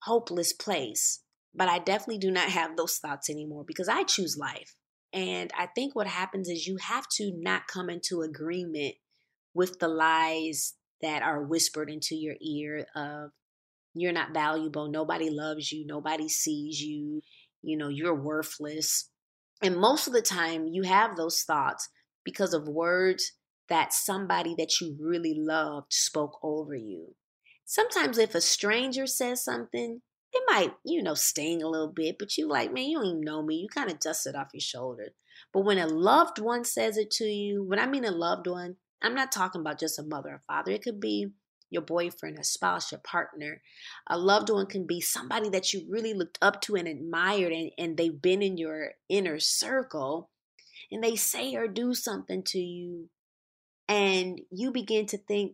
hopeless 0.04 0.54
place. 0.54 1.22
But 1.54 1.68
I 1.68 1.80
definitely 1.80 2.20
do 2.20 2.32
not 2.32 2.50
have 2.50 2.78
those 2.78 2.98
thoughts 2.98 3.30
anymore 3.30 3.64
because 3.66 3.90
I 3.90 4.04
choose 4.04 4.38
life. 4.38 4.76
And 5.12 5.52
I 5.58 5.66
think 5.66 5.96
what 5.96 6.08
happens 6.08 6.48
is 6.48 6.68
you 6.68 6.78
have 6.78 7.06
to 7.18 7.34
not 7.36 7.68
come 7.68 7.90
into 7.90 8.22
agreement 8.22 8.96
with 9.54 9.80
the 9.80 9.88
lies 9.88 10.76
that 11.02 11.24
are 11.24 11.44
whispered 11.44 11.90
into 11.90 12.16
your 12.16 12.36
ear 12.42 12.86
of 12.96 13.32
you're 13.96 14.14
not 14.14 14.34
valuable, 14.34 14.90
nobody 14.90 15.30
loves 15.30 15.72
you, 15.72 15.86
nobody 15.88 16.30
sees 16.30 16.80
you, 16.80 17.22
you 17.62 17.78
know, 17.78 17.90
you're 17.90 18.16
worthless. 18.16 19.10
And 19.62 19.76
most 19.76 20.08
of 20.08 20.14
the 20.14 20.22
time 20.22 20.68
you 20.68 20.84
have 20.84 21.16
those 21.16 21.42
thoughts 21.42 21.90
because 22.24 22.54
of 22.54 22.68
words 22.68 23.34
that 23.68 23.94
somebody 23.94 24.56
that 24.58 24.80
you 24.80 24.96
really 25.00 25.36
loved 25.36 25.92
spoke 25.92 26.40
over 26.44 26.76
you. 26.76 27.16
Sometimes 27.72 28.18
if 28.18 28.34
a 28.34 28.42
stranger 28.42 29.06
says 29.06 29.44
something, 29.44 30.02
it 30.34 30.44
might, 30.48 30.74
you 30.84 31.04
know, 31.04 31.14
sting 31.14 31.62
a 31.62 31.68
little 31.68 31.94
bit, 31.94 32.16
but 32.18 32.36
you 32.36 32.48
like, 32.48 32.74
man, 32.74 32.86
you 32.86 32.98
don't 32.98 33.06
even 33.06 33.22
know 33.22 33.44
me. 33.44 33.58
You 33.58 33.68
kind 33.70 33.92
of 33.92 34.00
dust 34.00 34.26
it 34.26 34.36
off 34.36 34.48
your 34.56 34.60
shoulder. 34.60 35.10
But 35.54 35.66
when 35.66 35.78
a 35.78 35.86
loved 35.86 36.40
one 36.40 36.64
says 36.64 36.98
it 36.98 37.12
to 37.12 37.26
you, 37.26 37.64
when 37.64 37.78
I 37.78 37.86
mean 37.86 38.06
a 38.06 38.12
loved 38.12 38.48
one, 38.48 38.78
I'm 39.04 39.14
not 39.14 39.32
talking 39.32 39.62
about 39.62 39.80
just 39.80 40.00
a 40.00 40.04
mother 40.04 40.30
or 40.32 40.42
father. 40.48 40.72
It 40.72 40.82
could 40.82 41.00
be 41.00 41.28
your 41.70 41.84
boyfriend, 41.84 42.40
a 42.40 42.44
spouse, 42.44 42.92
your 42.92 43.02
partner. 43.02 43.62
A 44.08 44.18
loved 44.18 44.50
one 44.50 44.66
can 44.66 44.88
be 44.88 45.00
somebody 45.00 45.50
that 45.50 45.72
you 45.72 45.86
really 45.88 46.16
looked 46.16 46.40
up 46.42 46.62
to 46.62 46.76
and 46.76 46.88
admired, 46.88 47.54
and, 47.54 47.70
and 47.78 47.98
they've 47.98 48.20
been 48.20 48.42
in 48.42 48.58
your 48.58 48.94
inner 49.10 49.40
circle, 49.40 50.32
and 50.92 51.04
they 51.04 51.16
say 51.16 51.54
or 51.54 51.68
do 51.68 51.94
something 51.94 52.42
to 52.46 52.58
you, 52.60 53.10
and 53.88 54.42
you 54.50 54.72
begin 54.72 55.06
to 55.06 55.20
think, 55.20 55.54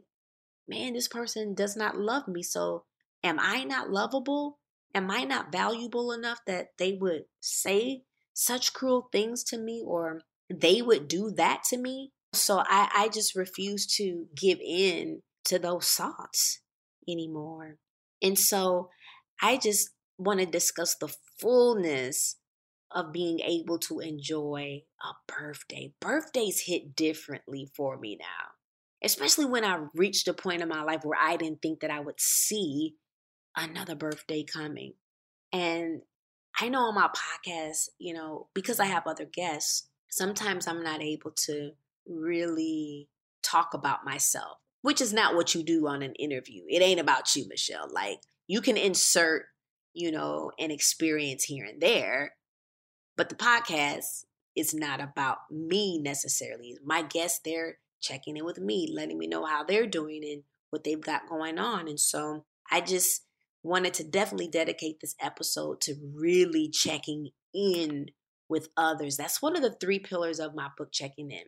man, 0.68 0.94
this 0.94 1.08
person 1.08 1.54
does 1.54 1.76
not 1.76 1.98
love 1.98 2.28
me. 2.28 2.44
So 2.44 2.86
am 3.24 3.40
I 3.40 3.64
not 3.64 3.90
lovable? 3.90 4.60
Am 4.94 5.12
I 5.12 5.24
not 5.24 5.52
valuable 5.52 6.12
enough 6.12 6.40
that 6.48 6.70
they 6.78 6.94
would 6.94 7.24
say 7.42 8.04
such 8.34 8.74
cruel 8.74 9.10
things 9.12 9.44
to 9.46 9.58
me 9.58 9.84
or 9.86 10.22
they 10.50 10.82
would 10.82 11.08
do 11.08 11.32
that 11.32 11.64
to 11.70 11.78
me? 11.78 12.12
So 12.34 12.60
I, 12.66 12.90
I 12.96 13.10
just 13.10 13.36
refuse 13.36 13.86
to 13.98 14.26
give 14.36 14.60
in 14.60 15.22
to 15.46 15.60
those 15.60 15.88
thoughts 15.90 16.62
anymore. 17.08 17.78
And 18.22 18.38
so 18.38 18.90
I 19.42 19.58
just 19.58 19.90
want 20.18 20.40
to 20.40 20.46
discuss 20.46 20.96
the 20.96 21.14
fullness 21.40 22.38
of 22.92 23.12
being 23.12 23.42
able 23.42 23.78
to 23.80 24.00
enjoy 24.00 24.84
a 25.02 25.32
birthday. 25.32 25.94
Birthdays 26.00 26.64
hit 26.66 26.96
differently 26.96 27.70
for 27.76 27.98
me 27.98 28.18
now 28.20 28.55
especially 29.06 29.46
when 29.46 29.64
I 29.64 29.86
reached 29.94 30.28
a 30.28 30.34
point 30.34 30.64
in 30.64 30.68
my 30.68 30.82
life 30.82 31.02
where 31.04 31.20
I 31.20 31.38
didn't 31.38 31.62
think 31.62 31.82
that 31.82 31.92
I 31.92 32.00
would 32.00 32.20
see 32.20 32.96
another 33.56 33.96
birthday 33.96 34.44
coming. 34.44 34.94
And 35.54 36.02
I 36.60 36.70
know 36.70 36.86
on 36.86 36.96
my 36.96 37.10
podcast, 37.10 37.90
you 38.00 38.16
know, 38.16 38.48
because 38.56 38.80
I 38.80 38.86
have 38.86 39.06
other 39.06 39.26
guests, 39.26 39.88
sometimes 40.10 40.68
I'm 40.68 40.84
not 40.84 41.04
able 41.04 41.32
to 41.46 41.72
really 42.08 43.08
talk 43.44 43.76
about 43.76 44.06
myself, 44.06 44.58
which 44.82 45.02
is 45.02 45.14
not 45.14 45.36
what 45.36 45.54
you 45.54 45.64
do 45.64 45.88
on 45.88 46.02
an 46.02 46.16
interview. 46.16 46.64
It 46.68 46.82
ain't 46.82 47.00
about 47.00 47.36
you, 47.36 47.48
Michelle. 47.48 47.88
Like 47.92 48.22
you 48.48 48.60
can 48.60 48.76
insert, 48.76 49.46
you 49.94 50.12
know, 50.12 50.52
an 50.58 50.72
experience 50.72 51.44
here 51.44 51.66
and 51.66 51.80
there, 51.80 52.34
but 53.16 53.30
the 53.30 53.36
podcast 53.36 54.26
is 54.56 54.74
not 54.74 55.00
about 55.00 55.38
me 55.52 56.00
necessarily. 56.00 56.78
My 56.84 57.04
guests, 57.04 57.42
they're 57.46 57.78
checking 58.06 58.38
in 58.38 58.46
with 58.46 58.60
me, 58.60 58.92
letting 58.94 59.18
me 59.18 59.28
know 59.28 59.46
how 59.46 59.64
they're 59.64 59.88
doing 59.88 60.22
and 60.24 60.44
what 60.70 60.84
they've 60.84 61.02
got 61.02 61.30
going 61.30 61.58
on. 61.58 61.88
And 61.88 62.00
so 62.00 62.46
I 62.72 62.82
just 62.82 63.26
wanted 63.64 63.94
to 63.96 64.04
definitely 64.04 64.48
dedicate 64.48 65.00
this 65.02 65.16
episode 65.22 65.82
to 65.82 65.96
really 66.14 66.70
checking 66.70 67.30
in 67.54 68.08
with 68.48 68.70
others. 68.78 69.18
That's 69.18 69.42
one 69.42 69.56
of 69.56 69.64
the 69.64 69.76
three 69.82 70.00
pillars 70.00 70.40
of 70.40 70.56
my 70.56 70.70
book, 70.78 70.92
Checking 70.92 71.32
In. 71.32 71.46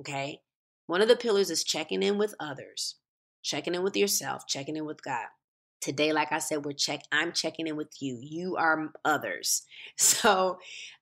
Okay. 0.00 0.40
One 0.86 1.00
of 1.00 1.08
the 1.08 1.16
pillars 1.16 1.50
is 1.50 1.64
checking 1.64 2.02
in 2.02 2.18
with 2.18 2.34
others, 2.38 2.96
checking 3.42 3.74
in 3.74 3.82
with 3.82 3.96
yourself, 3.96 4.46
checking 4.46 4.76
in 4.76 4.84
with 4.84 5.02
God. 5.02 5.26
Today, 5.80 6.12
like 6.12 6.32
I 6.32 6.38
said, 6.38 6.64
we're 6.64 6.72
check. 6.72 7.02
I'm 7.12 7.32
checking 7.32 7.66
in 7.66 7.76
with 7.76 7.92
you. 8.00 8.18
You 8.20 8.56
are 8.56 8.90
others. 9.04 9.62
So, 9.96 10.58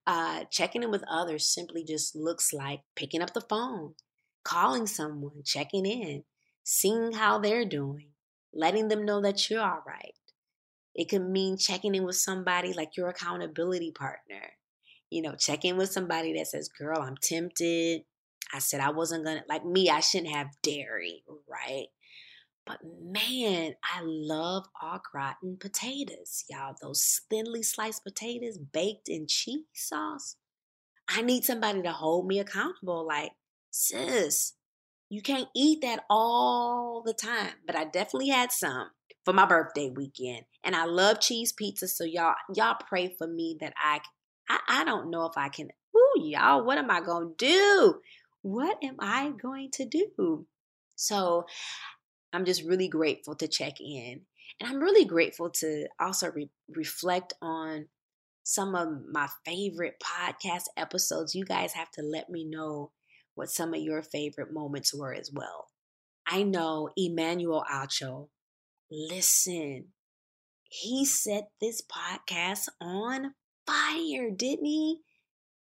uh, 0.07 0.45
checking 0.51 0.83
in 0.83 0.91
with 0.91 1.05
others 1.09 1.47
simply 1.47 1.85
just 1.85 2.15
looks 2.15 2.53
like 2.53 2.81
picking 2.95 3.23
up 3.23 3.33
the 3.33 3.41
phone, 3.41 3.95
calling 4.45 4.87
someone, 4.87 5.43
checking 5.45 5.87
in, 5.87 6.25
seeing 6.65 7.13
how 7.13 7.39
they're 7.39 7.65
doing, 7.65 8.09
letting 8.53 8.89
them 8.89 9.05
know 9.05 9.21
that 9.23 9.49
you're 9.49 9.63
all 9.63 9.83
right. 9.87 10.15
It 10.95 11.09
could 11.09 11.23
mean 11.23 11.57
checking 11.57 11.95
in 11.95 12.05
with 12.05 12.17
somebody 12.17 12.73
like 12.73 12.97
your 12.97 13.09
accountability 13.09 13.93
partner. 13.93 14.53
You 15.11 15.23
know, 15.23 15.35
check 15.35 15.65
in 15.65 15.77
with 15.77 15.91
somebody 15.91 16.35
that 16.35 16.47
says, 16.47 16.69
Girl, 16.69 17.01
I'm 17.01 17.17
tempted. 17.17 18.03
I 18.53 18.59
said 18.59 18.81
I 18.81 18.91
wasn't 18.91 19.25
gonna, 19.25 19.45
like 19.49 19.65
me, 19.65 19.89
I 19.89 20.01
shouldn't 20.01 20.35
have 20.35 20.49
dairy, 20.63 21.23
right? 21.49 21.87
But 22.67 22.79
man, 22.85 23.75
I 23.83 24.01
love 24.03 24.67
au 24.81 24.99
gratin 25.11 25.57
potatoes, 25.59 26.45
y'all. 26.49 26.75
Those 26.81 27.23
thinly 27.29 27.63
sliced 27.63 28.05
potatoes 28.05 28.59
baked 28.59 29.09
in 29.09 29.27
cheese 29.27 29.65
sauce. 29.75 30.37
I 31.09 31.23
need 31.23 31.45
somebody 31.45 31.83
to 31.83 31.93
hold 31.93 32.27
me 32.27 32.39
accountable. 32.39 33.07
Like, 33.07 33.33
sis, 33.73 34.53
you 35.09 35.21
can't 35.23 35.49
eat 35.55 35.81
that 35.83 36.05
all 36.09 37.03
the 37.05 37.15
time. 37.15 37.55
But 37.67 37.75
I 37.75 37.85
definitely 37.85 38.29
had 38.29 38.53
some 38.53 38.91
for 39.25 39.35
my 39.35 39.47
birthday 39.47 39.91
weekend. 39.91 40.45
And 40.63 40.77
I 40.77 40.85
love 40.85 41.21
cheese 41.21 41.53
pizza. 41.53 41.89
So 41.89 42.05
y'all, 42.05 42.35
y'all 42.55 42.77
pray 42.89 43.15
for 43.19 43.27
me 43.27 43.57
that 43.61 43.75
I 43.77 44.01
I, 44.49 44.59
I 44.69 44.85
don't 44.85 45.11
know 45.11 45.27
if 45.27 45.37
I 45.37 45.49
can. 45.49 45.69
Ooh, 45.97 46.21
y'all, 46.23 46.65
what 46.65 46.79
am 46.79 46.91
I 46.91 47.01
gonna 47.01 47.31
do? 47.37 48.01
What 48.43 48.79
am 48.83 48.97
I 48.99 49.31
going 49.41 49.71
to 49.73 49.87
do? 49.87 50.47
So 50.97 51.47
I'm 52.33 52.45
just 52.45 52.65
really 52.65 52.89
grateful 52.89 53.35
to 53.37 53.49
check 53.49 53.81
in. 53.81 54.23
And 54.61 54.71
I'm 54.71 54.81
really 54.81 55.05
grateful 55.05 55.51
to 55.51 55.89
also 56.01 56.31
re- 56.31 56.51
reflect 56.69 57.35
on 57.41 57.87
some 58.43 58.75
of 58.75 58.89
my 59.11 59.29
favorite 59.45 60.03
podcast 60.03 60.65
episodes. 60.77 61.35
You 61.35 61.45
guys 61.45 61.73
have 61.75 61.91
to 61.93 62.03
let 62.03 62.29
me 62.31 62.45
know 62.45 62.91
what 63.35 63.51
some 63.51 63.75
of 63.75 63.81
your 63.81 64.03
favorite 64.03 64.53
moments 64.53 64.95
were 64.95 65.15
as 65.15 65.31
well. 65.33 65.69
I 66.27 66.43
know 66.43 66.91
Emmanuel 66.97 67.65
Acho, 67.71 68.29
listen, 68.91 69.89
he 70.69 71.05
set 71.05 71.49
this 71.61 71.83
podcast 71.83 72.69
on 72.81 73.35
fire, 73.67 74.31
didn't 74.31 74.67
he? 74.67 75.01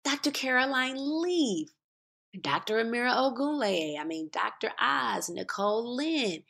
Dr. 0.04 0.30
Caroline 0.30 0.96
Leaf, 0.96 1.68
Dr. 2.40 2.84
Amira 2.84 3.14
Ogunleye, 3.14 3.98
I 3.98 4.04
mean, 4.04 4.30
Dr. 4.32 4.72
Oz, 4.80 5.28
Nicole 5.28 5.96
Lynn, 5.96 6.42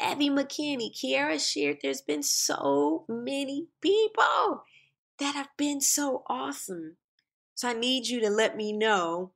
Evie 0.00 0.30
McKinney, 0.30 0.90
Kierra 0.94 1.38
Sheard. 1.38 1.78
There's 1.82 2.00
been 2.00 2.22
so 2.22 3.04
many 3.08 3.68
people 3.80 4.64
that 5.18 5.34
have 5.34 5.50
been 5.56 5.80
so 5.80 6.22
awesome. 6.28 6.96
So 7.54 7.68
I 7.68 7.74
need 7.74 8.06
you 8.06 8.20
to 8.20 8.30
let 8.30 8.56
me 8.56 8.72
know 8.72 9.32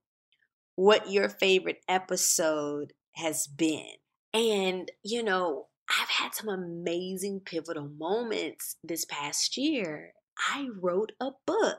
what 0.76 1.10
your 1.10 1.28
favorite 1.28 1.80
episode 1.88 2.92
has 3.14 3.46
been. 3.46 3.94
And, 4.32 4.90
you 5.04 5.22
know, 5.22 5.66
I've 5.88 6.08
had 6.08 6.34
some 6.34 6.48
amazing 6.48 7.42
pivotal 7.44 7.88
moments 7.88 8.76
this 8.82 9.04
past 9.04 9.56
year. 9.56 10.12
I 10.38 10.68
wrote 10.80 11.12
a 11.20 11.30
book. 11.46 11.78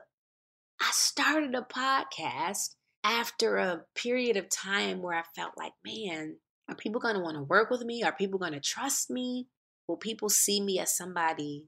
I 0.80 0.90
started 0.92 1.56
a 1.56 1.62
podcast 1.62 2.75
after 3.04 3.58
a 3.58 3.84
period 3.96 4.38
of 4.38 4.50
time 4.50 5.02
where 5.02 5.18
I 5.18 5.24
felt 5.36 5.54
like, 5.58 5.74
man, 5.86 6.38
are 6.70 6.75
people 6.75 7.02
going 7.02 7.16
to 7.16 7.22
want 7.22 7.36
to 7.36 7.44
work 7.44 7.70
with 7.70 7.82
me? 7.82 8.04
Are 8.04 8.16
people 8.16 8.40
going 8.40 8.54
to 8.54 8.60
trust 8.60 9.10
me? 9.10 9.48
Will 9.88 9.98
people 9.98 10.30
see 10.30 10.62
me 10.62 10.80
as 10.80 10.98
somebody, 10.98 11.66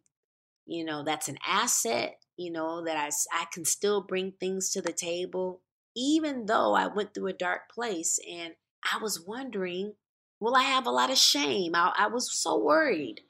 you 0.65 0.83
know, 0.83 1.03
that's 1.03 1.27
an 1.27 1.37
asset, 1.45 2.15
you 2.35 2.51
know, 2.51 2.83
that 2.85 2.97
I, 2.97 3.09
I 3.31 3.45
can 3.53 3.65
still 3.65 4.01
bring 4.01 4.33
things 4.39 4.71
to 4.71 4.81
the 4.81 4.93
table, 4.93 5.61
even 5.97 6.45
though 6.45 6.75
I 6.75 6.85
went 6.85 7.13
through 7.13 7.27
a 7.27 7.33
dark 7.33 7.69
place 7.73 8.19
and 8.31 8.53
I 8.93 8.99
was 8.99 9.19
wondering, 9.19 9.93
will 10.39 10.55
I 10.55 10.61
have 10.61 10.85
a 10.85 10.91
lot 10.91 11.09
of 11.09 11.17
shame? 11.17 11.73
I, 11.73 11.91
I 11.97 12.07
was 12.07 12.31
so 12.31 12.55
worried 12.57 13.21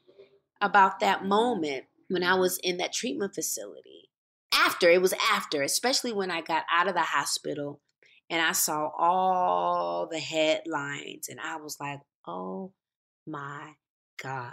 about 0.62 1.00
that 1.00 1.24
moment 1.24 1.86
when 2.09 2.24
I 2.24 2.36
was 2.36 2.59
in 2.62 2.77
that 2.77 2.91
treatment 2.91 3.33
facility. 3.33 4.09
After, 4.53 4.89
it 4.89 5.01
was 5.01 5.13
after, 5.31 5.62
especially 5.62 6.12
when 6.12 6.29
I 6.29 6.41
got 6.41 6.63
out 6.74 6.89
of 6.89 6.93
the 6.93 7.01
hospital 7.01 7.79
and 8.29 8.41
I 8.41 8.51
saw 8.51 8.89
all 8.97 10.07
the 10.12 10.19
headlines 10.19 11.30
and 11.30 11.39
I 11.39 11.56
was 11.56 11.77
like, 11.80 12.01
oh 12.27 12.73
my 13.25 13.75
God, 14.21 14.51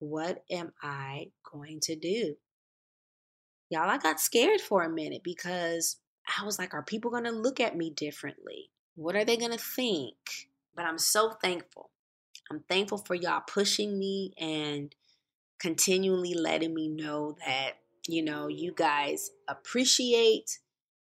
what 0.00 0.42
am 0.50 0.72
I 0.82 1.30
going 1.52 1.78
to 1.82 1.94
do? 1.94 2.34
Y'all, 3.70 3.88
I 3.88 3.98
got 3.98 4.18
scared 4.18 4.60
for 4.60 4.82
a 4.82 4.90
minute 4.90 5.22
because 5.22 5.98
I 6.26 6.44
was 6.44 6.58
like, 6.58 6.74
are 6.74 6.82
people 6.82 7.10
going 7.10 7.24
to 7.24 7.30
look 7.30 7.60
at 7.60 7.76
me 7.76 7.90
differently? 7.90 8.70
What 8.94 9.16
are 9.16 9.24
they 9.24 9.36
going 9.36 9.52
to 9.52 9.58
think? 9.58 10.16
But 10.74 10.84
I'm 10.84 10.98
so 10.98 11.32
thankful. 11.42 11.90
I'm 12.50 12.64
thankful 12.68 12.98
for 12.98 13.14
y'all 13.14 13.42
pushing 13.46 13.98
me 13.98 14.32
and 14.38 14.94
continually 15.60 16.34
letting 16.34 16.74
me 16.74 16.88
know 16.88 17.36
that, 17.46 17.72
you 18.08 18.22
know, 18.22 18.48
you 18.48 18.72
guys 18.74 19.30
appreciate 19.48 20.58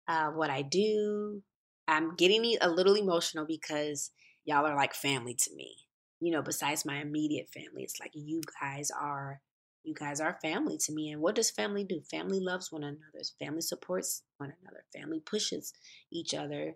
uh, 0.08 0.28
what 0.28 0.50
I 0.50 0.62
do, 0.62 1.42
I'm 1.88 2.14
getting 2.14 2.56
a 2.60 2.70
little 2.70 2.94
emotional 2.94 3.44
because 3.44 4.10
y'all 4.44 4.66
are 4.66 4.76
like 4.76 4.94
family 4.94 5.34
to 5.34 5.54
me. 5.54 5.74
You 6.20 6.32
know, 6.32 6.42
besides 6.42 6.84
my 6.84 6.98
immediate 7.00 7.48
family, 7.48 7.82
it's 7.82 8.00
like 8.00 8.12
you 8.14 8.40
guys 8.60 8.90
are 8.90 9.40
you 9.86 9.94
guys 9.94 10.20
are 10.20 10.38
family 10.42 10.76
to 10.78 10.92
me. 10.92 11.10
And 11.10 11.20
what 11.20 11.34
does 11.34 11.50
family 11.50 11.84
do? 11.84 12.00
Family 12.10 12.40
loves 12.40 12.70
one 12.70 12.82
another. 12.82 13.24
Family 13.38 13.60
supports 13.60 14.22
one 14.38 14.52
another. 14.62 14.84
Family 14.94 15.20
pushes 15.20 15.72
each 16.12 16.34
other 16.34 16.74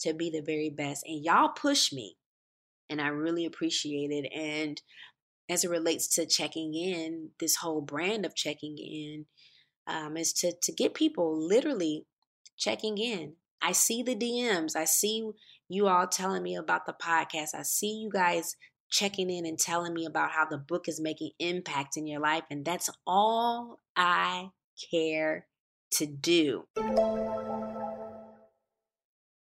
to 0.00 0.14
be 0.14 0.30
the 0.30 0.42
very 0.42 0.70
best. 0.70 1.04
And 1.06 1.24
y'all 1.24 1.50
push 1.50 1.92
me. 1.92 2.16
And 2.88 3.00
I 3.00 3.08
really 3.08 3.44
appreciate 3.44 4.10
it. 4.10 4.28
And 4.32 4.80
as 5.48 5.64
it 5.64 5.70
relates 5.70 6.08
to 6.14 6.26
checking 6.26 6.74
in, 6.74 7.30
this 7.40 7.56
whole 7.56 7.80
brand 7.80 8.24
of 8.24 8.34
checking 8.34 8.78
in 8.78 9.26
um, 9.86 10.16
is 10.16 10.32
to, 10.34 10.52
to 10.62 10.72
get 10.72 10.94
people 10.94 11.36
literally 11.36 12.06
checking 12.56 12.98
in 12.98 13.34
I 13.62 13.72
see 13.72 14.02
the 14.02 14.16
DMs. 14.16 14.74
I 14.74 14.84
see 14.84 15.30
you 15.68 15.86
all 15.86 16.08
telling 16.08 16.42
me 16.42 16.56
about 16.56 16.84
the 16.84 16.92
podcast. 16.92 17.54
I 17.54 17.62
see 17.62 17.92
you 17.92 18.10
guys 18.10 18.56
checking 18.92 19.30
in 19.30 19.46
and 19.46 19.58
telling 19.58 19.94
me 19.94 20.04
about 20.04 20.30
how 20.30 20.44
the 20.44 20.58
book 20.58 20.86
is 20.86 21.00
making 21.00 21.30
impact 21.38 21.96
in 21.96 22.06
your 22.06 22.20
life. 22.20 22.44
And 22.50 22.64
that's 22.64 22.90
all 23.06 23.78
I 23.96 24.50
care 24.90 25.46
to 25.92 26.06
do. 26.06 26.64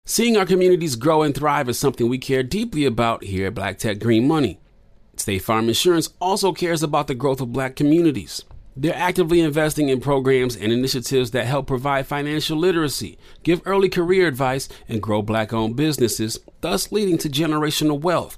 Seeing 0.06 0.38
our 0.38 0.46
communities 0.46 0.96
grow 0.96 1.22
and 1.22 1.36
thrive 1.36 1.70
is 1.70 1.78
something 1.78 2.10
we 2.10 2.18
care 2.18 2.44
deeply 2.44 2.86
about 2.86 3.24
here 3.24 3.48
at 3.48 3.56
Black 3.56 3.78
Tech 3.78 4.00
Green 4.00 4.28
Money. 4.28 4.60
State 5.18 5.40
Farm 5.40 5.68
Insurance 5.68 6.10
also 6.20 6.54
cares 6.54 6.82
about 6.82 7.08
the 7.08 7.16
growth 7.16 7.42
of 7.42 7.52
black 7.52 7.76
communities. 7.76 8.44
They're 8.76 8.96
actively 8.96 9.42
investing 9.42 9.90
in 9.90 10.00
programs 10.00 10.56
and 10.56 10.72
initiatives 10.72 11.32
that 11.32 11.48
help 11.48 11.66
provide 11.66 12.06
financial 12.06 12.58
literacy, 12.58 13.18
give 13.42 13.62
early 13.66 13.90
career 13.90 14.28
advice, 14.28 14.70
and 14.88 15.02
grow 15.02 15.24
black 15.24 15.52
owned 15.52 15.76
businesses, 15.76 16.40
thus 16.62 16.92
leading 16.92 17.18
to 17.18 17.30
generational 17.30 18.00
wealth, 18.00 18.38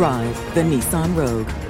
Drive 0.00 0.54
the 0.54 0.62
Nissan 0.62 1.14
Rogue. 1.14 1.69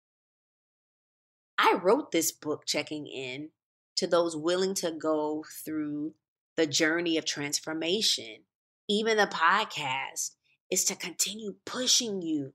I 1.63 1.75
wrote 1.75 2.11
this 2.11 2.31
book 2.31 2.63
checking 2.65 3.05
in 3.05 3.49
to 3.97 4.07
those 4.07 4.35
willing 4.35 4.73
to 4.75 4.91
go 4.91 5.45
through 5.63 6.15
the 6.57 6.65
journey 6.65 7.19
of 7.19 7.25
transformation. 7.25 8.45
Even 8.89 9.17
the 9.17 9.27
podcast 9.27 10.31
is 10.71 10.83
to 10.85 10.95
continue 10.95 11.53
pushing 11.63 12.23
you 12.23 12.53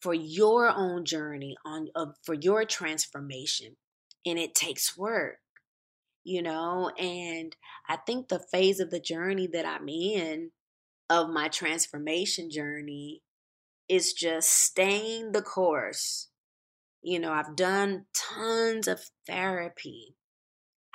for 0.00 0.14
your 0.14 0.68
own 0.68 1.04
journey 1.04 1.54
on 1.64 1.90
of 1.94 2.16
for 2.24 2.34
your 2.34 2.64
transformation 2.64 3.76
and 4.26 4.38
it 4.38 4.54
takes 4.54 4.96
work 4.96 5.38
you 6.24 6.40
know 6.40 6.90
and 6.98 7.54
i 7.86 7.96
think 7.96 8.28
the 8.28 8.38
phase 8.50 8.80
of 8.80 8.90
the 8.90 9.00
journey 9.00 9.46
that 9.46 9.66
i'm 9.66 9.88
in 9.88 10.50
of 11.10 11.28
my 11.28 11.48
transformation 11.48 12.50
journey 12.50 13.20
is 13.88 14.14
just 14.14 14.48
staying 14.50 15.32
the 15.32 15.42
course 15.42 16.29
you 17.02 17.18
know 17.18 17.32
i've 17.32 17.56
done 17.56 18.04
tons 18.14 18.88
of 18.88 19.00
therapy 19.26 20.16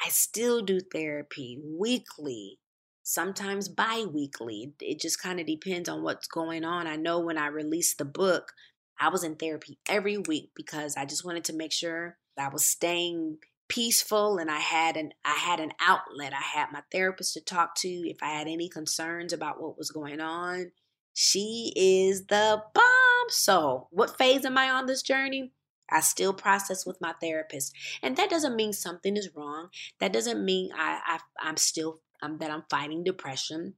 i 0.03 0.09
still 0.09 0.61
do 0.61 0.79
therapy 0.79 1.59
weekly 1.63 2.59
sometimes 3.03 3.69
bi-weekly 3.69 4.73
it 4.79 4.99
just 4.99 5.21
kind 5.21 5.39
of 5.39 5.45
depends 5.45 5.87
on 5.87 6.03
what's 6.03 6.27
going 6.27 6.63
on 6.63 6.87
i 6.87 6.95
know 6.95 7.19
when 7.19 7.37
i 7.37 7.47
released 7.47 7.97
the 7.97 8.05
book 8.05 8.53
I 8.99 9.09
was 9.09 9.23
in 9.23 9.35
therapy 9.35 9.77
every 9.89 10.17
week 10.17 10.51
because 10.55 10.95
I 10.95 11.05
just 11.05 11.25
wanted 11.25 11.43
to 11.45 11.53
make 11.53 11.71
sure 11.71 12.17
I 12.37 12.49
was 12.49 12.65
staying 12.65 13.37
peaceful 13.67 14.37
and 14.37 14.49
I 14.49 14.59
had 14.59 14.95
an 14.95 15.11
I 15.23 15.33
had 15.33 15.59
an 15.59 15.71
outlet. 15.81 16.33
I 16.33 16.41
had 16.41 16.71
my 16.71 16.81
therapist 16.91 17.33
to 17.33 17.41
talk 17.41 17.75
to 17.77 17.87
if 17.87 18.17
I 18.21 18.29
had 18.29 18.47
any 18.47 18.69
concerns 18.69 19.33
about 19.33 19.61
what 19.61 19.77
was 19.77 19.91
going 19.91 20.21
on. 20.21 20.71
She 21.13 21.73
is 21.75 22.25
the 22.25 22.61
bomb. 22.73 23.29
So, 23.29 23.87
what 23.91 24.17
phase 24.17 24.45
am 24.45 24.57
I 24.57 24.69
on 24.69 24.85
this 24.85 25.01
journey? 25.01 25.51
I 25.89 25.99
still 25.99 26.33
process 26.33 26.85
with 26.85 27.01
my 27.01 27.13
therapist. 27.21 27.73
And 28.01 28.17
that 28.17 28.29
doesn't 28.29 28.55
mean 28.55 28.73
something 28.73 29.15
is 29.17 29.29
wrong. 29.35 29.69
That 29.99 30.13
doesn't 30.13 30.43
mean 30.43 30.71
I, 30.75 31.19
I 31.41 31.49
am 31.49 31.57
still 31.57 32.01
um, 32.21 32.37
that 32.39 32.51
I'm 32.51 32.63
fighting 32.69 33.03
depression. 33.03 33.75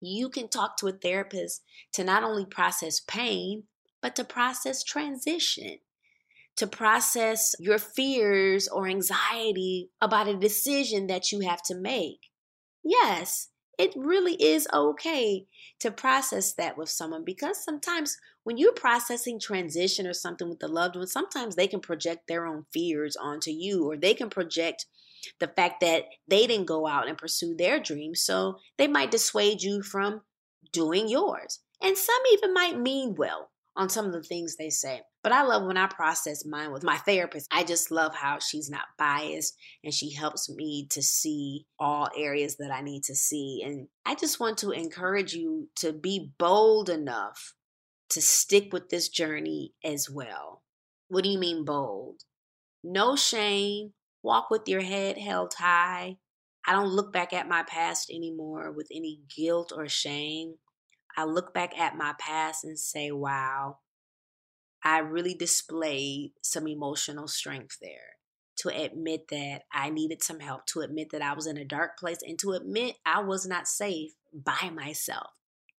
You 0.00 0.28
can 0.28 0.48
talk 0.48 0.76
to 0.78 0.88
a 0.88 0.92
therapist 0.92 1.62
to 1.94 2.04
not 2.04 2.22
only 2.22 2.44
process 2.44 3.00
pain, 3.00 3.64
but 4.00 4.14
to 4.16 4.24
process 4.24 4.84
transition, 4.84 5.78
to 6.56 6.66
process 6.66 7.54
your 7.58 7.78
fears 7.78 8.68
or 8.68 8.86
anxiety 8.86 9.90
about 10.00 10.28
a 10.28 10.36
decision 10.36 11.08
that 11.08 11.32
you 11.32 11.40
have 11.40 11.62
to 11.64 11.74
make. 11.74 12.30
Yes, 12.84 13.48
it 13.78 13.92
really 13.96 14.34
is 14.34 14.66
okay 14.74 15.46
to 15.78 15.90
process 15.90 16.52
that 16.54 16.76
with 16.76 16.88
someone 16.88 17.24
because 17.24 17.64
sometimes 17.64 18.18
when 18.42 18.58
you're 18.58 18.72
processing 18.72 19.38
transition 19.38 20.06
or 20.06 20.12
something 20.12 20.48
with 20.48 20.62
a 20.62 20.68
loved 20.68 20.96
one, 20.96 21.06
sometimes 21.06 21.54
they 21.54 21.68
can 21.68 21.80
project 21.80 22.26
their 22.26 22.46
own 22.46 22.64
fears 22.72 23.16
onto 23.16 23.50
you 23.50 23.88
or 23.88 23.96
they 23.96 24.14
can 24.14 24.28
project 24.28 24.86
the 25.38 25.48
fact 25.48 25.80
that 25.80 26.04
they 26.26 26.46
didn't 26.46 26.66
go 26.66 26.86
out 26.86 27.08
and 27.08 27.16
pursue 27.16 27.54
their 27.54 27.78
dreams. 27.78 28.22
So 28.22 28.58
they 28.76 28.88
might 28.88 29.10
dissuade 29.10 29.62
you 29.62 29.82
from 29.82 30.22
doing 30.72 31.08
yours. 31.08 31.60
And 31.80 31.96
some 31.96 32.20
even 32.32 32.52
might 32.52 32.78
mean 32.78 33.14
well 33.14 33.50
on 33.76 33.88
some 33.88 34.06
of 34.06 34.12
the 34.12 34.22
things 34.22 34.56
they 34.56 34.70
say. 34.70 35.02
But 35.28 35.36
I 35.36 35.42
love 35.42 35.64
when 35.64 35.76
I 35.76 35.88
process 35.88 36.46
mine 36.46 36.72
with 36.72 36.82
my 36.82 36.96
therapist. 36.96 37.48
I 37.52 37.62
just 37.62 37.90
love 37.90 38.14
how 38.14 38.38
she's 38.38 38.70
not 38.70 38.86
biased 38.98 39.58
and 39.84 39.92
she 39.92 40.10
helps 40.10 40.48
me 40.48 40.86
to 40.88 41.02
see 41.02 41.66
all 41.78 42.08
areas 42.16 42.56
that 42.56 42.70
I 42.70 42.80
need 42.80 43.04
to 43.04 43.14
see. 43.14 43.60
And 43.62 43.88
I 44.06 44.14
just 44.14 44.40
want 44.40 44.56
to 44.60 44.70
encourage 44.70 45.34
you 45.34 45.68
to 45.80 45.92
be 45.92 46.32
bold 46.38 46.88
enough 46.88 47.52
to 48.08 48.22
stick 48.22 48.72
with 48.72 48.88
this 48.88 49.10
journey 49.10 49.74
as 49.84 50.08
well. 50.08 50.62
What 51.08 51.24
do 51.24 51.28
you 51.28 51.38
mean 51.38 51.66
bold? 51.66 52.22
No 52.82 53.14
shame. 53.14 53.92
Walk 54.22 54.48
with 54.48 54.66
your 54.66 54.80
head 54.80 55.18
held 55.18 55.52
high. 55.58 56.16
I 56.66 56.72
don't 56.72 56.88
look 56.88 57.12
back 57.12 57.34
at 57.34 57.46
my 57.46 57.64
past 57.64 58.08
anymore 58.08 58.72
with 58.72 58.88
any 58.90 59.20
guilt 59.36 59.74
or 59.76 59.88
shame. 59.88 60.54
I 61.18 61.24
look 61.24 61.52
back 61.52 61.78
at 61.78 61.98
my 61.98 62.14
past 62.18 62.64
and 62.64 62.78
say, 62.78 63.10
wow, 63.10 63.76
I 64.88 65.00
really 65.00 65.34
displayed 65.34 66.32
some 66.42 66.66
emotional 66.66 67.28
strength 67.28 67.76
there. 67.82 68.16
To 68.62 68.70
admit 68.70 69.28
that 69.28 69.62
I 69.72 69.90
needed 69.90 70.22
some 70.22 70.40
help, 70.40 70.66
to 70.66 70.80
admit 70.80 71.10
that 71.12 71.22
I 71.22 71.34
was 71.34 71.46
in 71.46 71.58
a 71.58 71.64
dark 71.64 71.96
place, 71.98 72.18
and 72.26 72.38
to 72.40 72.52
admit 72.52 72.96
I 73.06 73.22
was 73.22 73.46
not 73.46 73.68
safe 73.68 74.12
by 74.32 74.70
myself. 74.74 75.30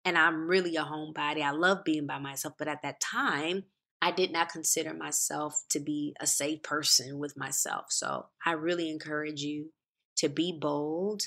And 0.05 0.16
I'm 0.16 0.47
really 0.47 0.77
a 0.77 0.85
homebody. 0.85 1.42
I 1.42 1.51
love 1.51 1.79
being 1.85 2.07
by 2.07 2.18
myself. 2.18 2.55
But 2.57 2.68
at 2.68 2.83
that 2.83 3.01
time, 3.01 3.64
I 4.01 4.12
did 4.12 4.31
not 4.31 4.51
consider 4.51 4.94
myself 4.94 5.64
to 5.71 5.81
be 5.81 6.14
a 6.21 6.27
safe 6.27 6.62
person 6.62 7.18
with 7.18 7.37
myself. 7.37 7.87
So 7.88 8.27
I 8.47 8.53
really 8.53 8.90
encourage 8.90 9.40
you 9.40 9.71
to 10.18 10.29
be 10.29 10.57
bold, 10.57 11.23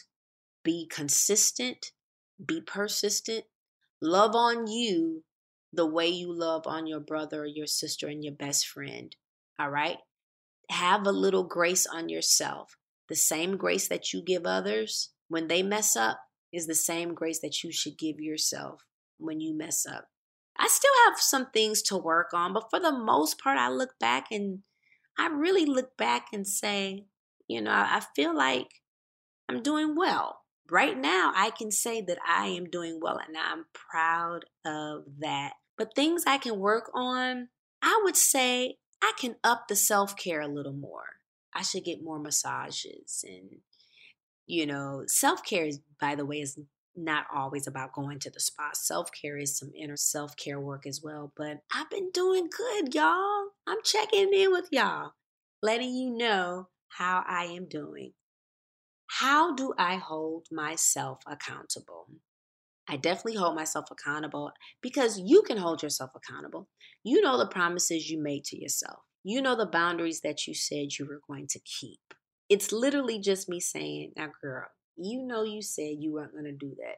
be 0.63 0.87
consistent, 0.89 1.91
be 2.45 2.61
persistent, 2.61 3.43
Love 4.03 4.35
on 4.35 4.65
you 4.65 5.23
the 5.73 5.85
way 5.85 6.07
you 6.07 6.31
love 6.31 6.63
on 6.65 6.87
your 6.87 6.99
brother 6.99 7.45
your 7.45 7.67
sister 7.67 8.07
and 8.07 8.23
your 8.23 8.33
best 8.33 8.67
friend. 8.67 9.15
All 9.59 9.69
right? 9.69 9.97
Have 10.69 11.05
a 11.05 11.11
little 11.11 11.43
grace 11.43 11.85
on 11.85 12.09
yourself. 12.09 12.77
The 13.09 13.15
same 13.15 13.57
grace 13.57 13.87
that 13.87 14.13
you 14.13 14.21
give 14.21 14.45
others 14.45 15.09
when 15.27 15.47
they 15.47 15.63
mess 15.63 15.95
up 15.95 16.19
is 16.51 16.67
the 16.67 16.75
same 16.75 17.13
grace 17.13 17.39
that 17.39 17.63
you 17.63 17.71
should 17.71 17.97
give 17.97 18.19
yourself 18.19 18.81
when 19.17 19.39
you 19.39 19.57
mess 19.57 19.85
up. 19.85 20.05
I 20.57 20.67
still 20.67 20.91
have 21.05 21.19
some 21.19 21.47
things 21.51 21.81
to 21.83 21.97
work 21.97 22.33
on, 22.33 22.53
but 22.53 22.69
for 22.69 22.79
the 22.79 22.91
most 22.91 23.39
part, 23.41 23.57
I 23.57 23.69
look 23.69 23.97
back 23.99 24.27
and 24.31 24.59
I 25.17 25.27
really 25.27 25.65
look 25.65 25.97
back 25.97 26.27
and 26.33 26.47
say, 26.47 27.05
you 27.47 27.61
know, 27.61 27.71
I 27.71 28.01
feel 28.15 28.35
like 28.35 28.67
I'm 29.49 29.61
doing 29.61 29.95
well 29.95 30.41
right 30.71 30.97
now 30.97 31.33
I 31.35 31.51
can 31.51 31.69
say 31.69 32.01
that 32.01 32.17
I 32.25 32.47
am 32.47 32.69
doing 32.69 32.99
well 33.01 33.19
and 33.19 33.37
I'm 33.37 33.65
proud 33.73 34.45
of 34.65 35.03
that. 35.19 35.53
But 35.77 35.95
things 35.95 36.23
I 36.27 36.37
can 36.37 36.59
work 36.59 36.91
on, 36.93 37.49
I 37.81 38.01
would 38.03 38.15
say 38.15 38.77
I 39.01 39.13
can 39.17 39.35
up 39.43 39.67
the 39.67 39.75
self 39.75 40.15
care 40.15 40.41
a 40.41 40.47
little 40.47 40.73
more. 40.73 41.05
I 41.53 41.63
should 41.63 41.83
get 41.83 42.03
more 42.03 42.19
massages 42.19 43.25
and, 43.27 43.57
you 44.45 44.65
know, 44.65 45.03
self 45.07 45.43
care 45.43 45.65
is, 45.65 45.79
by 45.99 46.15
the 46.15 46.25
way, 46.25 46.41
is 46.41 46.57
not 46.95 47.25
always 47.33 47.67
about 47.67 47.93
going 47.93 48.19
to 48.19 48.29
the 48.29 48.39
spa. 48.39 48.69
Self 48.73 49.09
care 49.11 49.37
is 49.37 49.57
some 49.57 49.71
inner 49.75 49.97
self 49.97 50.35
care 50.35 50.59
work 50.59 50.85
as 50.85 51.01
well. 51.03 51.33
But 51.35 51.59
I've 51.73 51.89
been 51.89 52.11
doing 52.11 52.49
good, 52.55 52.93
y'all. 52.93 53.47
I'm 53.67 53.79
checking 53.83 54.33
in 54.33 54.51
with 54.51 54.67
y'all, 54.71 55.13
letting 55.61 55.93
you 55.93 56.11
know 56.11 56.69
how 56.89 57.23
I 57.27 57.45
am 57.45 57.67
doing. 57.67 58.13
How 59.07 59.53
do 59.53 59.73
I 59.77 59.95
hold 59.95 60.47
myself 60.51 61.19
accountable? 61.27 62.07
I 62.89 62.97
definitely 62.97 63.35
hold 63.35 63.55
myself 63.55 63.85
accountable 63.91 64.51
because 64.81 65.19
you 65.19 65.43
can 65.43 65.57
hold 65.57 65.83
yourself 65.83 66.11
accountable. 66.15 66.67
You 67.03 67.21
know 67.21 67.37
the 67.37 67.47
promises 67.47 68.09
you 68.09 68.21
made 68.21 68.43
to 68.45 68.59
yourself. 68.59 68.99
You 69.23 69.41
know 69.41 69.55
the 69.55 69.67
boundaries 69.67 70.21
that 70.21 70.47
you 70.47 70.53
said 70.53 70.97
you 70.97 71.05
were 71.05 71.21
going 71.27 71.47
to 71.47 71.59
keep. 71.59 71.99
It's 72.49 72.71
literally 72.71 73.19
just 73.19 73.47
me 73.47 73.59
saying, 73.59 74.13
now, 74.17 74.29
girl, 74.41 74.65
you 74.97 75.25
know 75.25 75.43
you 75.43 75.61
said 75.61 75.97
you 75.99 76.13
weren't 76.13 76.33
going 76.33 76.45
to 76.45 76.51
do 76.51 76.75
that. 76.77 76.97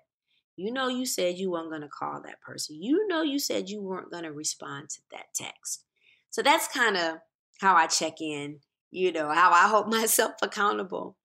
You 0.56 0.72
know 0.72 0.88
you 0.88 1.06
said 1.06 1.38
you 1.38 1.52
weren't 1.52 1.69
going 1.69 1.82
to 1.82 1.88
call 1.88 2.22
that 2.24 2.41
person. 2.41 2.82
You 2.82 3.08
know 3.08 3.22
you 3.24 3.39
said 3.39 3.69
you 3.69 3.82
weren't 3.82 4.12
going 4.12 4.24
to 4.24 4.32
respond 4.32 4.89
to 4.89 5.02
that 5.12 5.26
text. 5.36 5.86
So 6.30 6.41
that's 6.41 6.67
kind 6.67 6.96
of 6.98 7.17
how 7.60 7.76
I 7.76 7.88
check 7.88 8.22
in, 8.22 8.60
you 8.91 9.12
know, 9.12 9.30
how 9.30 9.52
I 9.52 9.67
hold 9.67 9.89
myself 9.89 10.34
accountable. 10.41 11.17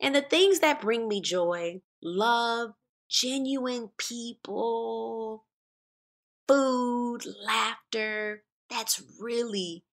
And 0.00 0.14
the 0.14 0.22
things 0.22 0.60
that 0.60 0.80
bring 0.80 1.08
me 1.08 1.20
joy 1.20 1.80
love, 2.02 2.70
genuine 3.12 3.90
people, 3.98 5.44
food, 6.48 7.20
laughter. 7.44 8.42
That's 8.70 9.02
really 9.20 9.84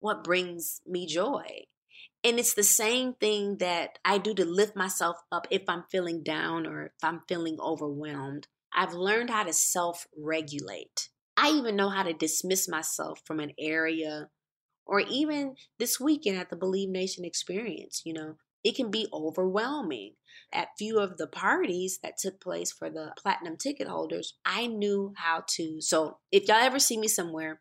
what 0.00 0.24
brings 0.24 0.80
me 0.86 1.06
joy. 1.06 1.64
And 2.24 2.38
it's 2.38 2.54
the 2.54 2.62
same 2.62 3.12
thing 3.12 3.58
that 3.58 3.98
I 4.04 4.16
do 4.16 4.34
to 4.34 4.46
lift 4.46 4.74
myself 4.74 5.18
up 5.30 5.46
if 5.50 5.62
I'm 5.68 5.84
feeling 5.90 6.22
down 6.22 6.66
or 6.66 6.86
if 6.86 6.92
I'm 7.04 7.20
feeling 7.28 7.58
overwhelmed. 7.60 8.48
I've 8.72 8.94
learned 8.94 9.30
how 9.30 9.44
to 9.44 9.52
self 9.52 10.06
regulate. 10.16 11.10
I 11.36 11.50
even 11.50 11.76
know 11.76 11.90
how 11.90 12.02
to 12.02 12.14
dismiss 12.14 12.68
myself 12.68 13.20
from 13.26 13.40
an 13.40 13.52
area 13.58 14.30
or 14.86 15.00
even 15.00 15.56
this 15.78 16.00
weekend 16.00 16.38
at 16.38 16.48
the 16.48 16.56
Believe 16.56 16.88
Nation 16.88 17.24
experience, 17.24 18.02
you 18.04 18.14
know, 18.14 18.36
it 18.64 18.74
can 18.74 18.90
be 18.90 19.06
overwhelming. 19.12 20.14
At 20.52 20.68
few 20.78 20.98
of 20.98 21.16
the 21.16 21.26
parties 21.26 21.98
that 22.02 22.16
took 22.16 22.40
place 22.40 22.72
for 22.72 22.88
the 22.88 23.12
platinum 23.16 23.56
ticket 23.56 23.86
holders, 23.86 24.34
I 24.44 24.66
knew 24.66 25.12
how 25.16 25.44
to. 25.56 25.80
So 25.80 26.18
if 26.32 26.48
y'all 26.48 26.56
ever 26.56 26.78
see 26.78 26.96
me 26.96 27.08
somewhere 27.08 27.60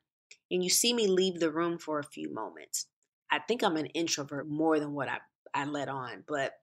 and 0.49 0.63
you 0.63 0.69
see 0.69 0.93
me 0.93 1.07
leave 1.07 1.39
the 1.39 1.51
room 1.51 1.77
for 1.77 1.99
a 1.99 2.03
few 2.03 2.33
moments, 2.33 2.87
I 3.29 3.39
think 3.39 3.63
I'm 3.63 3.77
an 3.77 3.87
introvert 3.87 4.47
more 4.47 4.79
than 4.79 4.93
what 4.93 5.09
I, 5.09 5.17
I 5.53 5.65
let 5.65 5.89
on, 5.89 6.23
but 6.27 6.53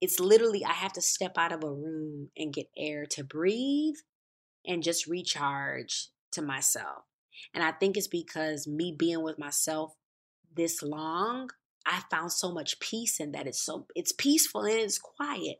it's 0.00 0.20
literally 0.20 0.64
I 0.64 0.72
have 0.72 0.92
to 0.94 1.02
step 1.02 1.38
out 1.38 1.52
of 1.52 1.64
a 1.64 1.72
room 1.72 2.30
and 2.36 2.52
get 2.52 2.66
air 2.76 3.06
to 3.12 3.24
breathe 3.24 3.96
and 4.66 4.82
just 4.82 5.06
recharge 5.06 6.08
to 6.32 6.42
myself. 6.42 7.04
And 7.54 7.62
I 7.64 7.72
think 7.72 7.96
it's 7.96 8.08
because 8.08 8.66
me 8.66 8.94
being 8.96 9.22
with 9.22 9.38
myself 9.38 9.94
this 10.54 10.82
long, 10.82 11.50
I 11.88 12.02
found 12.10 12.30
so 12.32 12.52
much 12.52 12.78
peace 12.80 13.18
in 13.18 13.32
that. 13.32 13.46
It's 13.46 13.64
so 13.64 13.86
it's 13.94 14.12
peaceful 14.12 14.62
and 14.62 14.78
it's 14.78 14.98
quiet. 14.98 15.56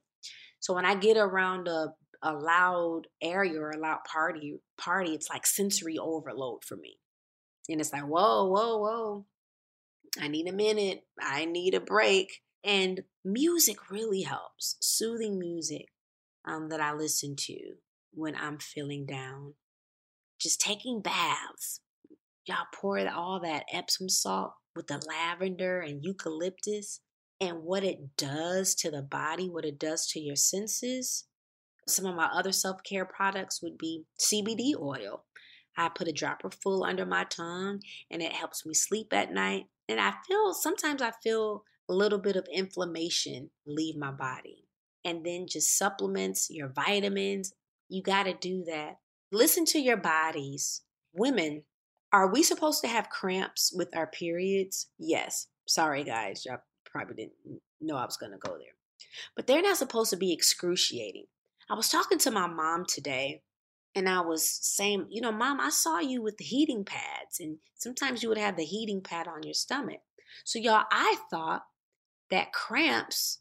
So 0.61 0.75
when 0.75 0.85
I 0.85 0.95
get 0.95 1.17
around 1.17 1.69
a 1.69 1.95
a 2.23 2.33
loud 2.33 3.03
area 3.23 3.59
or 3.61 3.71
a 3.71 3.81
loud 3.81 4.01
party 4.11 4.61
party, 4.77 5.13
it's 5.15 5.31
like 5.31 5.47
sensory 5.47 5.97
overload 5.99 6.65
for 6.65 6.77
me. 6.77 6.99
And 7.69 7.81
it's 7.81 7.93
like, 7.93 8.03
whoa, 8.03 8.47
whoa, 8.47 8.77
whoa. 8.79 9.27
I 10.21 10.29
need 10.29 10.49
a 10.49 10.53
minute. 10.53 11.03
I 11.21 11.45
need 11.45 11.75
a 11.75 11.81
break. 11.81 12.41
And 12.65 13.03
music 13.25 13.91
really 13.91 14.23
helps. 14.23 14.77
Soothing 14.81 15.39
music 15.39 15.87
um, 16.45 16.69
that 16.71 16.81
I 16.81 16.93
listen 16.93 17.37
to 17.37 17.57
when 18.13 18.35
I'm 18.35 18.59
feeling 18.59 19.07
down. 19.07 19.55
Just 20.41 20.61
taking 20.61 21.01
baths. 21.01 21.81
Y'all 22.47 22.67
pour 22.75 22.99
all 23.09 23.41
that 23.41 23.65
Epsom 23.73 24.09
salt 24.09 24.55
with 24.79 24.87
the 24.87 25.05
lavender 25.09 25.81
and 25.81 26.05
eucalyptus 26.05 27.01
and 27.41 27.65
what 27.65 27.83
it 27.83 28.17
does 28.17 28.77
to 28.77 28.93
the 28.93 29.03
body, 29.03 29.49
what 29.49 29.65
it 29.65 29.77
does 29.77 30.07
to 30.07 30.21
your 30.21 30.37
senses. 30.37 31.25
Some 31.89 32.07
of 32.07 32.15
my 32.15 32.27
other 32.27 32.53
self 32.53 32.85
care 32.85 33.05
products 33.05 33.61
would 33.61 33.77
be 33.77 34.05
CBD 34.21 34.81
oil. 34.81 35.25
I 35.77 35.89
put 35.89 36.07
a 36.07 36.13
dropper 36.13 36.51
full 36.51 36.85
under 36.85 37.05
my 37.05 37.25
tongue 37.25 37.81
and 38.09 38.23
it 38.23 38.33
helps 38.33 38.65
me 38.65 38.73
sleep 38.73 39.09
at 39.13 39.33
night. 39.33 39.65
And 39.89 40.01
I 40.01 40.15
feel 40.29 40.55
sometimes 40.55 41.03
I 41.03 41.11
feel 41.25 41.65
a 41.91 41.93
little 41.93 42.21
bit 42.21 42.37
of 42.37 42.47
inflammation 42.55 43.51
leave 43.67 43.97
my 43.97 44.13
body. 44.13 44.65
And 45.05 45.27
then 45.27 45.47
just 45.49 45.77
supplements, 45.77 46.49
your 46.51 46.69
vitamins, 46.69 47.53
you 47.89 48.01
got 48.01 48.25
to 48.25 48.35
do 48.35 48.63
that. 48.69 48.99
Listen 49.33 49.65
to 49.67 49.81
your 49.81 49.97
bodies. 49.97 50.83
Women, 51.13 51.65
are 52.13 52.33
we 52.33 52.43
supposed 52.43 52.81
to 52.83 52.89
have 52.89 53.11
cramps 53.11 53.73
with 53.75 53.97
our 53.97 54.07
periods? 54.07 54.89
Yes. 54.99 55.47
Sorry, 55.67 56.05
guys. 56.05 56.45
Y'all 56.47 56.59
probably 56.85 57.15
didn't 57.17 57.61
know 57.81 57.97
I 57.97 58.05
was 58.05 58.17
going 58.17 58.33
to 58.33 58.39
go 58.39 58.57
there. 58.57 58.75
But 59.37 59.47
they're 59.47 59.63
not 59.63 59.77
supposed 59.77 60.11
to 60.11 60.17
be 60.17 60.33
excruciating. 60.33 61.27
I 61.71 61.75
was 61.75 61.89
talking 61.89 62.19
to 62.19 62.31
my 62.31 62.47
mom 62.47 62.85
today 62.89 63.43
and 63.95 64.09
I 64.09 64.21
was 64.21 64.49
saying, 64.49 65.07
you 65.11 65.21
know, 65.21 65.33
mom, 65.33 65.61
I 65.61 65.71
saw 65.71 65.99
you 65.99 66.23
with 66.23 66.37
the 66.39 66.45
heating 66.45 66.85
pads, 66.85 67.41
and 67.41 67.59
sometimes 67.75 68.23
you 68.23 68.29
would 68.29 68.39
have 68.39 68.57
the 68.57 68.65
heating 68.65 69.01
pad 69.01 69.27
on 69.27 69.43
your 69.43 69.55
stomach. 69.55 70.01
So, 70.45 70.59
y'all, 70.59 70.85
I 70.93 71.17
thought 71.31 71.63
that 72.31 72.53
cramps 72.53 73.41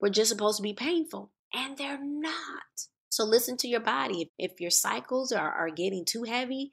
were 0.00 0.10
just 0.10 0.30
supposed 0.30 0.58
to 0.58 0.62
be 0.62 0.74
painful, 0.74 1.30
and 1.54 1.78
they're 1.78 2.02
not. 2.02 2.88
So, 3.08 3.24
listen 3.24 3.56
to 3.58 3.68
your 3.68 3.80
body. 3.80 4.30
If 4.38 4.60
your 4.60 4.70
cycles 4.70 5.32
are, 5.32 5.50
are 5.50 5.70
getting 5.70 6.04
too 6.04 6.24
heavy, 6.24 6.72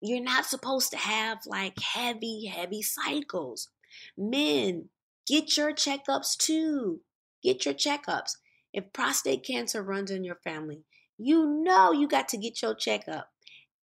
you're 0.00 0.22
not 0.22 0.46
supposed 0.46 0.90
to 0.90 0.98
have 0.98 1.38
like 1.46 1.78
heavy, 1.80 2.46
heavy 2.46 2.82
cycles. 2.82 3.68
Men, 4.16 4.90
get 5.26 5.56
your 5.56 5.72
checkups 5.72 6.36
too. 6.36 7.00
Get 7.42 7.64
your 7.64 7.74
checkups. 7.74 8.32
If 8.72 8.92
prostate 8.92 9.44
cancer 9.44 9.82
runs 9.82 10.10
in 10.10 10.24
your 10.24 10.38
family, 10.44 10.84
you 11.16 11.46
know 11.46 11.92
you 11.92 12.08
got 12.08 12.28
to 12.30 12.36
get 12.36 12.60
your 12.60 12.74
checkup. 12.74 13.28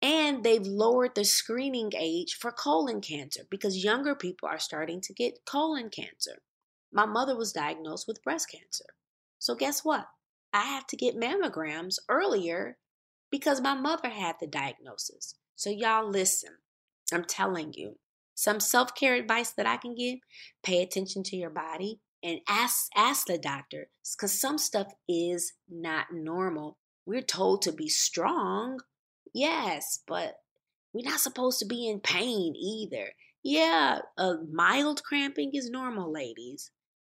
And 0.01 0.43
they've 0.43 0.65
lowered 0.65 1.15
the 1.15 1.25
screening 1.25 1.91
age 1.97 2.37
for 2.39 2.51
colon 2.51 3.01
cancer 3.01 3.41
because 3.49 3.83
younger 3.83 4.15
people 4.15 4.47
are 4.47 4.59
starting 4.59 5.01
to 5.01 5.13
get 5.13 5.39
colon 5.45 5.89
cancer. 5.89 6.37
My 6.93 7.05
mother 7.05 7.35
was 7.35 7.51
diagnosed 7.51 8.07
with 8.07 8.23
breast 8.23 8.49
cancer. 8.51 8.85
So, 9.39 9.55
guess 9.55 9.83
what? 9.83 10.05
I 10.53 10.65
have 10.65 10.87
to 10.87 10.95
get 10.95 11.19
mammograms 11.19 11.95
earlier 12.09 12.77
because 13.31 13.59
my 13.59 13.73
mother 13.73 14.09
had 14.09 14.35
the 14.39 14.47
diagnosis. 14.47 15.35
So, 15.57 15.71
y'all 15.71 16.07
listen. 16.07 16.51
I'm 17.11 17.25
telling 17.25 17.73
you, 17.73 17.97
some 18.35 18.59
self 18.59 18.93
care 18.93 19.15
advice 19.15 19.51
that 19.53 19.65
I 19.65 19.77
can 19.77 19.95
give 19.95 20.19
pay 20.61 20.83
attention 20.83 21.23
to 21.23 21.35
your 21.35 21.49
body 21.49 21.99
and 22.21 22.41
ask, 22.47 22.89
ask 22.95 23.25
the 23.25 23.39
doctor 23.39 23.87
because 24.15 24.39
some 24.39 24.59
stuff 24.59 24.93
is 25.09 25.53
not 25.67 26.07
normal. 26.13 26.77
We're 27.07 27.23
told 27.23 27.63
to 27.63 27.71
be 27.71 27.89
strong, 27.89 28.81
yes, 29.33 30.03
but 30.07 30.35
we're 30.93 31.09
not 31.09 31.21
supposed 31.21 31.57
to 31.59 31.65
be 31.65 31.89
in 31.89 32.01
pain 32.01 32.53
either. 32.55 33.13
Yeah, 33.41 34.01
a 34.15 34.35
mild 34.51 35.03
cramping 35.03 35.51
is 35.55 35.71
normal, 35.71 36.13
ladies. 36.13 36.69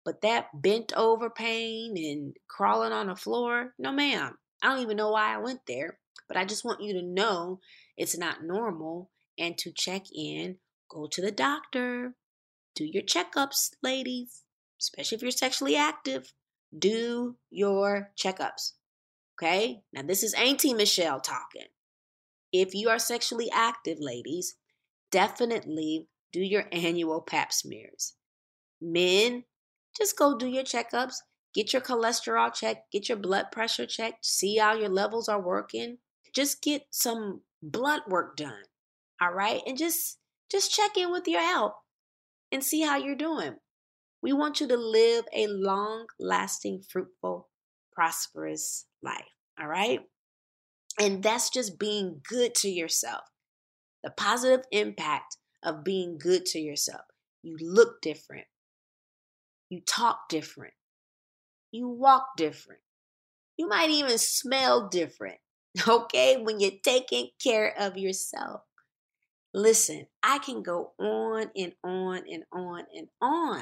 But 0.03 0.21
that 0.21 0.47
bent 0.55 0.93
over 0.97 1.29
pain 1.29 1.95
and 1.95 2.35
crawling 2.47 2.91
on 2.91 3.05
the 3.05 3.15
floor, 3.15 3.75
no, 3.77 3.91
ma'am. 3.91 4.35
I 4.63 4.69
don't 4.69 4.81
even 4.81 4.97
know 4.97 5.11
why 5.11 5.35
I 5.35 5.37
went 5.37 5.59
there, 5.67 5.99
but 6.31 6.39
I 6.39 6.45
just 6.45 6.63
want 6.63 6.81
you 6.81 6.93
to 6.93 7.01
know 7.01 7.59
it's 7.97 8.17
not 8.17 8.41
normal 8.41 9.11
and 9.37 9.57
to 9.57 9.69
check 9.69 10.03
in, 10.15 10.59
go 10.89 11.05
to 11.11 11.21
the 11.21 11.29
doctor, 11.29 12.15
do 12.73 12.85
your 12.85 13.03
checkups, 13.03 13.71
ladies, 13.83 14.43
especially 14.79 15.17
if 15.17 15.21
you're 15.23 15.31
sexually 15.31 15.75
active. 15.75 16.31
Do 16.77 17.35
your 17.49 18.11
checkups. 18.17 18.75
Okay? 19.35 19.81
Now, 19.91 20.03
this 20.03 20.23
is 20.23 20.33
Auntie 20.35 20.73
Michelle 20.73 21.19
talking. 21.19 21.67
If 22.53 22.73
you 22.73 22.87
are 22.87 22.99
sexually 22.99 23.51
active, 23.53 23.97
ladies, 23.99 24.55
definitely 25.11 26.07
do 26.31 26.39
your 26.39 26.63
annual 26.71 27.19
pap 27.19 27.51
smears. 27.51 28.13
Men, 28.79 29.43
just 29.97 30.17
go 30.17 30.37
do 30.37 30.47
your 30.47 30.63
checkups, 30.63 31.15
get 31.53 31.73
your 31.73 31.81
cholesterol 31.81 32.53
checked, 32.53 32.89
get 32.93 33.09
your 33.09 33.17
blood 33.17 33.47
pressure 33.51 33.85
checked, 33.85 34.25
see 34.25 34.55
how 34.55 34.75
your 34.75 34.87
levels 34.87 35.27
are 35.27 35.41
working. 35.41 35.97
Just 36.33 36.61
get 36.61 36.83
some 36.91 37.41
blood 37.61 38.01
work 38.07 38.35
done. 38.37 38.63
All 39.21 39.31
right? 39.31 39.61
And 39.65 39.77
just 39.77 40.17
just 40.51 40.73
check 40.73 40.97
in 40.97 41.11
with 41.11 41.27
your 41.27 41.41
health 41.41 41.75
and 42.51 42.63
see 42.63 42.81
how 42.81 42.97
you're 42.97 43.15
doing. 43.15 43.55
We 44.21 44.33
want 44.33 44.61
you 44.61 44.67
to 44.67 44.77
live 44.77 45.25
a 45.33 45.47
long 45.47 46.07
lasting, 46.19 46.83
fruitful, 46.91 47.49
prosperous 47.93 48.85
life. 49.01 49.25
All 49.59 49.67
right? 49.67 50.01
And 50.99 51.23
that's 51.23 51.49
just 51.49 51.79
being 51.79 52.21
good 52.27 52.53
to 52.55 52.69
yourself. 52.69 53.21
The 54.03 54.11
positive 54.11 54.65
impact 54.71 55.37
of 55.63 55.83
being 55.83 56.17
good 56.17 56.45
to 56.47 56.59
yourself. 56.59 57.01
You 57.43 57.57
look 57.59 58.01
different. 58.01 58.45
You 59.69 59.81
talk 59.87 60.27
different. 60.29 60.73
You 61.71 61.87
walk 61.87 62.35
different. 62.35 62.81
You 63.57 63.67
might 63.67 63.89
even 63.89 64.17
smell 64.17 64.89
different, 64.89 65.37
okay, 65.87 66.37
when 66.41 66.59
you're 66.59 66.71
taking 66.83 67.29
care 67.41 67.73
of 67.77 67.97
yourself. 67.97 68.61
Listen, 69.53 70.07
I 70.23 70.37
can 70.39 70.63
go 70.63 70.93
on 70.97 71.51
and 71.55 71.73
on 71.83 72.23
and 72.31 72.43
on 72.53 72.83
and 72.95 73.07
on, 73.21 73.61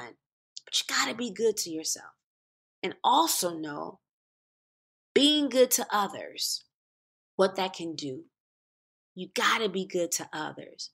but 0.64 0.80
you 0.80 0.84
got 0.88 1.08
to 1.08 1.14
be 1.14 1.32
good 1.32 1.56
to 1.58 1.70
yourself. 1.70 2.12
And 2.82 2.94
also 3.02 3.58
know 3.58 3.98
being 5.14 5.48
good 5.48 5.70
to 5.72 5.86
others, 5.90 6.64
what 7.36 7.56
that 7.56 7.74
can 7.74 7.94
do. 7.94 8.24
You 9.14 9.28
got 9.34 9.58
to 9.58 9.68
be 9.68 9.84
good 9.84 10.12
to 10.12 10.28
others. 10.32 10.90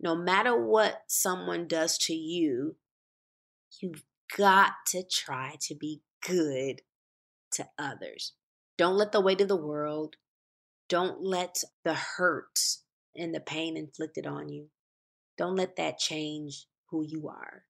No 0.00 0.16
matter 0.16 0.56
what 0.56 1.02
someone 1.06 1.68
does 1.68 1.96
to 1.98 2.14
you, 2.14 2.76
you've 3.80 4.02
got 4.36 4.72
to 4.88 5.04
try 5.04 5.56
to 5.62 5.74
be 5.74 6.02
good 6.26 6.82
to 7.52 7.68
others. 7.78 8.32
Don't 8.76 8.96
let 8.96 9.12
the 9.12 9.20
weight 9.20 9.40
of 9.40 9.48
the 9.48 9.56
world, 9.56 10.16
don't 10.92 11.24
let 11.24 11.64
the 11.84 11.94
hurt 11.94 12.60
and 13.16 13.34
the 13.34 13.40
pain 13.40 13.78
inflicted 13.78 14.26
on 14.26 14.50
you, 14.50 14.66
don't 15.38 15.56
let 15.56 15.76
that 15.76 15.98
change 15.98 16.66
who 16.90 17.02
you 17.02 17.28
are. 17.28 17.64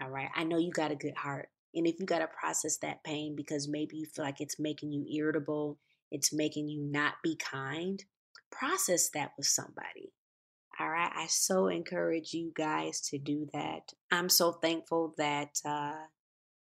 All 0.00 0.08
right. 0.08 0.30
I 0.34 0.44
know 0.44 0.56
you 0.56 0.70
got 0.70 0.90
a 0.90 0.96
good 0.96 1.14
heart. 1.14 1.50
And 1.74 1.86
if 1.86 1.96
you 2.00 2.06
got 2.06 2.20
to 2.20 2.28
process 2.28 2.78
that 2.78 3.04
pain 3.04 3.36
because 3.36 3.68
maybe 3.68 3.98
you 3.98 4.06
feel 4.06 4.24
like 4.24 4.40
it's 4.40 4.58
making 4.58 4.92
you 4.92 5.04
irritable, 5.14 5.78
it's 6.10 6.32
making 6.32 6.70
you 6.70 6.82
not 6.82 7.16
be 7.22 7.36
kind, 7.36 8.02
process 8.50 9.10
that 9.10 9.32
with 9.36 9.46
somebody. 9.46 10.14
All 10.80 10.88
right. 10.88 11.12
I 11.14 11.26
so 11.26 11.66
encourage 11.66 12.32
you 12.32 12.50
guys 12.56 13.02
to 13.10 13.18
do 13.18 13.46
that. 13.52 13.92
I'm 14.10 14.30
so 14.30 14.52
thankful 14.52 15.12
that 15.18 15.60
uh, 15.66 16.06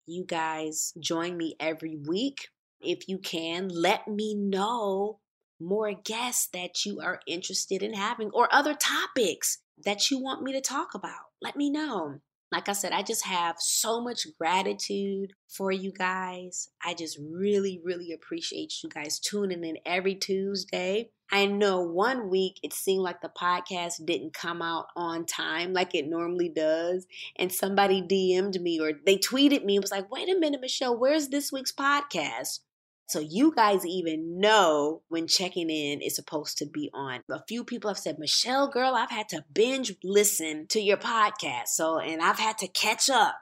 you 0.05 0.27
guys 0.27 0.93
join 1.01 1.39
me 1.39 1.57
every 1.59 1.97
week. 1.97 2.49
If 2.83 3.09
you 3.09 3.17
can, 3.17 3.69
let 3.69 4.07
me 4.07 4.35
know 4.35 5.21
more 5.61 5.93
guests 5.93 6.49
that 6.53 6.85
you 6.85 7.01
are 7.01 7.21
interested 7.27 7.83
in 7.83 7.95
having 7.95 8.31
or 8.33 8.49
other 8.53 8.75
topics 8.75 9.59
that 9.85 10.11
you 10.11 10.23
want 10.23 10.43
me 10.43 10.53
to 10.53 10.61
talk 10.61 10.95
about. 10.95 11.31
let 11.43 11.57
me 11.57 11.71
know. 11.71 12.21
Like 12.53 12.69
I 12.69 12.73
said, 12.73 12.93
I 12.93 13.03
just 13.03 13.27
have 13.27 13.57
so 13.59 14.01
much 14.01 14.27
gratitude 14.39 15.33
for 15.49 15.73
you 15.73 15.93
guys. 15.93 16.69
I 16.83 16.95
just 16.95 17.19
really, 17.21 17.81
really 17.85 18.13
appreciate 18.13 18.73
you 18.83 18.89
guys 18.89 19.19
tuning 19.19 19.65
in 19.65 19.79
every 19.85 20.15
Tuesday. 20.15 21.11
I 21.31 21.47
know 21.47 21.81
one 21.81 22.31
week 22.31 22.61
it 22.63 22.73
seemed 22.73 23.03
like 23.03 23.21
the 23.21 23.29
podcast 23.29 24.07
didn't 24.07 24.33
come 24.33 24.63
out 24.63 24.87
on 24.95 25.27
time 25.27 25.73
like 25.73 25.93
it 25.95 26.07
normally 26.07 26.49
does. 26.49 27.07
And 27.35 27.53
somebody 27.53 28.01
DM'd 28.01 28.61
me 28.63 28.79
or 28.79 28.93
they 29.05 29.19
tweeted 29.19 29.65
me 29.65 29.77
and 29.77 29.83
was 29.83 29.91
like, 29.91 30.11
wait 30.11 30.29
a 30.29 30.39
minute, 30.39 30.61
Michelle, 30.61 30.97
where's 30.97 31.29
this 31.29 31.51
week's 31.51 31.73
podcast? 31.73 32.61
So 33.09 33.21
you 33.21 33.53
guys 33.55 33.87
even 33.87 34.41
know 34.41 35.03
when 35.09 35.29
checking 35.29 35.71
in 35.71 36.01
is 36.01 36.17
supposed 36.17 36.59
to 36.59 36.67
be 36.67 36.91
on. 36.93 37.21
A 37.31 37.43
few 37.47 37.63
people 37.65 37.89
have 37.89 37.99
said, 37.99 38.19
Michelle, 38.19 38.69
girl, 38.69 38.95
I've 38.95 39.11
had 39.11 39.29
to 39.29 39.45
binge 39.53 39.95
listen 40.03 40.67
to 40.71 40.81
your 40.81 40.97
podcast. 40.97 41.69
So, 41.69 42.01
and 42.01 42.21
I've 42.21 42.39
had 42.39 42.59
to 42.59 42.69
catch 42.69 43.09
up. 43.09 43.37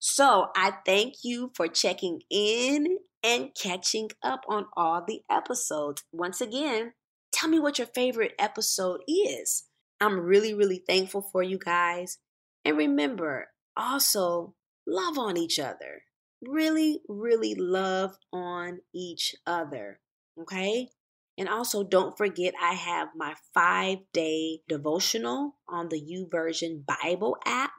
So 0.00 0.48
I 0.56 0.72
thank 0.84 1.14
you 1.22 1.52
for 1.54 1.68
checking 1.68 2.22
in 2.28 2.98
and 3.22 3.50
catching 3.54 4.10
up 4.22 4.42
on 4.48 4.66
all 4.76 5.04
the 5.06 5.22
episodes. 5.30 6.02
Once 6.12 6.40
again, 6.40 6.92
tell 7.32 7.48
me 7.48 7.60
what 7.60 7.78
your 7.78 7.86
favorite 7.86 8.34
episode 8.38 9.00
is. 9.06 9.64
I'm 10.00 10.20
really, 10.20 10.54
really 10.54 10.82
thankful 10.86 11.22
for 11.22 11.42
you 11.42 11.58
guys. 11.58 12.18
And 12.64 12.76
remember, 12.76 13.48
also 13.76 14.54
love 14.86 15.18
on 15.18 15.36
each 15.36 15.58
other 15.58 16.02
really, 16.48 17.00
really 17.08 17.54
love 17.54 18.16
on 18.32 18.80
each 18.94 19.34
other. 19.46 20.00
Okay. 20.40 20.88
And 21.36 21.48
also, 21.48 21.82
don't 21.82 22.16
forget, 22.16 22.54
I 22.60 22.74
have 22.74 23.08
my 23.16 23.34
five 23.52 23.98
day 24.12 24.60
devotional 24.68 25.56
on 25.68 25.88
the 25.88 26.00
YouVersion 26.00 26.84
Bible 26.86 27.36
app. 27.44 27.72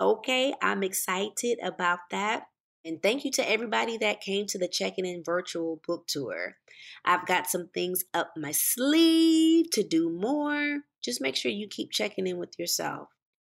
Okay. 0.00 0.54
I'm 0.62 0.82
excited 0.82 1.58
about 1.62 1.98
that. 2.10 2.44
And 2.84 3.02
thank 3.02 3.24
you 3.24 3.30
to 3.32 3.50
everybody 3.50 3.98
that 3.98 4.22
came 4.22 4.46
to 4.46 4.58
the 4.58 4.68
Checking 4.68 5.04
In 5.04 5.22
virtual 5.24 5.80
book 5.86 6.06
tour. 6.06 6.56
I've 7.04 7.26
got 7.26 7.50
some 7.50 7.68
things 7.74 8.04
up 8.14 8.32
my 8.36 8.52
sleeve 8.52 9.70
to 9.72 9.82
do 9.82 10.08
more. 10.10 10.78
Just 11.04 11.20
make 11.20 11.36
sure 11.36 11.52
you 11.52 11.68
keep 11.68 11.90
checking 11.90 12.26
in 12.26 12.38
with 12.38 12.58
yourself. 12.58 13.08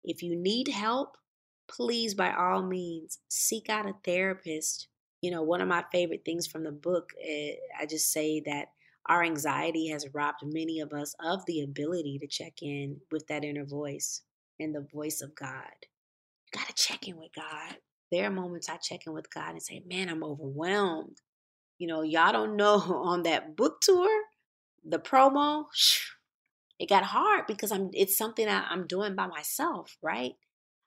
If 0.05 0.23
you 0.23 0.37
need 0.37 0.68
help, 0.68 1.16
please, 1.70 2.14
by 2.14 2.33
all 2.33 2.62
means, 2.62 3.18
seek 3.28 3.68
out 3.68 3.88
a 3.88 3.94
therapist. 4.04 4.88
You 5.20 5.30
know, 5.30 5.42
one 5.42 5.61
of 5.61 5.68
my 5.68 5.85
favorite 5.92 6.24
things 6.24 6.46
from 6.46 6.64
the 6.64 6.72
book, 6.72 7.11
eh, 7.22 7.52
I 7.78 7.87
just 7.87 8.12
say 8.12 8.40
that 8.46 8.68
our 9.06 9.22
anxiety 9.22 9.88
has 9.88 10.06
robbed 10.12 10.42
many 10.44 10.80
of 10.80 10.92
us 10.92 11.14
of 11.20 11.44
the 11.46 11.62
ability 11.62 12.18
to 12.20 12.26
check 12.26 12.62
in 12.62 13.00
with 13.11 13.26
that 13.28 13.44
inner 13.44 13.64
voice 13.64 14.22
and 14.59 14.74
the 14.74 14.87
voice 14.92 15.20
of 15.20 15.35
God. 15.35 15.74
You 16.46 16.59
got 16.59 16.68
to 16.68 16.74
check 16.74 17.09
in 17.09 17.16
with 17.16 17.30
God. 17.35 17.76
There 18.11 18.26
are 18.26 18.30
moments 18.30 18.68
I 18.68 18.76
check 18.76 19.06
in 19.06 19.12
with 19.12 19.33
God 19.33 19.50
and 19.50 19.62
say, 19.62 19.83
man, 19.87 20.09
I'm 20.09 20.24
overwhelmed. 20.24 21.18
You 21.78 21.87
know, 21.87 22.02
y'all 22.02 22.33
don't 22.33 22.56
know 22.56 22.74
on 23.04 23.22
that 23.22 23.56
book 23.56 23.80
tour, 23.80 24.11
the 24.85 24.98
promo, 24.98 25.64
it 26.80 26.88
got 26.88 27.04
hard 27.04 27.46
because 27.46 27.70
I'm 27.70 27.90
it's 27.92 28.16
something 28.16 28.48
I'm 28.48 28.87
doing 28.87 29.14
by 29.14 29.26
myself, 29.26 29.98
right? 30.02 30.33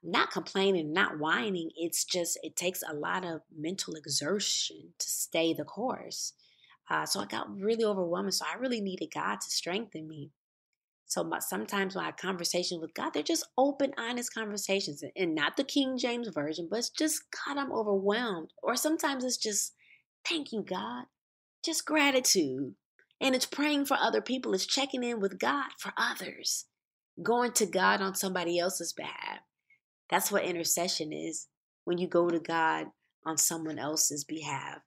Not 0.03 0.31
complaining, 0.31 0.91
not 0.93 1.17
whining. 1.17 1.71
It's 1.75 2.03
just, 2.03 2.37
it 2.43 2.55
takes 2.55 2.83
a 2.83 2.93
lot 2.93 3.23
of 3.25 3.41
mental 3.55 3.95
exertion 3.95 4.93
to 4.99 5.09
stay 5.09 5.53
the 5.53 5.63
course. 5.63 6.33
Uh, 6.89 7.05
so 7.05 7.21
I 7.21 7.25
got 7.25 7.55
really 7.57 7.85
overwhelmed. 7.85 8.33
So 8.33 8.45
I 8.45 8.59
really 8.59 8.81
needed 8.81 9.11
God 9.13 9.39
to 9.39 9.49
strengthen 9.49 10.07
me. 10.07 10.31
So 11.05 11.23
my, 11.23 11.39
sometimes 11.39 11.95
my 11.95 12.11
conversations 12.11 12.81
with 12.81 12.93
God, 12.93 13.11
they're 13.13 13.23
just 13.23 13.47
open, 13.57 13.93
honest 13.97 14.33
conversations, 14.33 15.03
and 15.15 15.35
not 15.35 15.57
the 15.57 15.63
King 15.63 15.97
James 15.97 16.27
version, 16.29 16.67
but 16.69 16.79
it's 16.79 16.89
just 16.89 17.21
God, 17.45 17.57
I'm 17.57 17.71
overwhelmed. 17.71 18.49
Or 18.63 18.75
sometimes 18.75 19.23
it's 19.23 19.37
just, 19.37 19.73
thank 20.27 20.51
you, 20.51 20.63
God, 20.63 21.05
just 21.63 21.85
gratitude, 21.85 22.73
and 23.21 23.35
it's 23.35 23.45
praying 23.45 23.85
for 23.85 23.95
other 23.95 24.21
people. 24.21 24.53
It's 24.53 24.65
checking 24.65 25.03
in 25.03 25.19
with 25.19 25.39
God 25.39 25.69
for 25.77 25.93
others, 25.97 26.65
going 27.21 27.51
to 27.53 27.65
God 27.67 28.01
on 28.01 28.15
somebody 28.15 28.57
else's 28.57 28.91
behalf. 28.91 29.39
That's 30.09 30.31
what 30.31 30.43
intercession 30.43 31.11
is 31.11 31.47
when 31.85 31.97
you 31.97 32.07
go 32.07 32.29
to 32.29 32.39
God 32.39 32.87
on 33.25 33.37
someone 33.37 33.79
else's 33.79 34.23
behalf. 34.23 34.79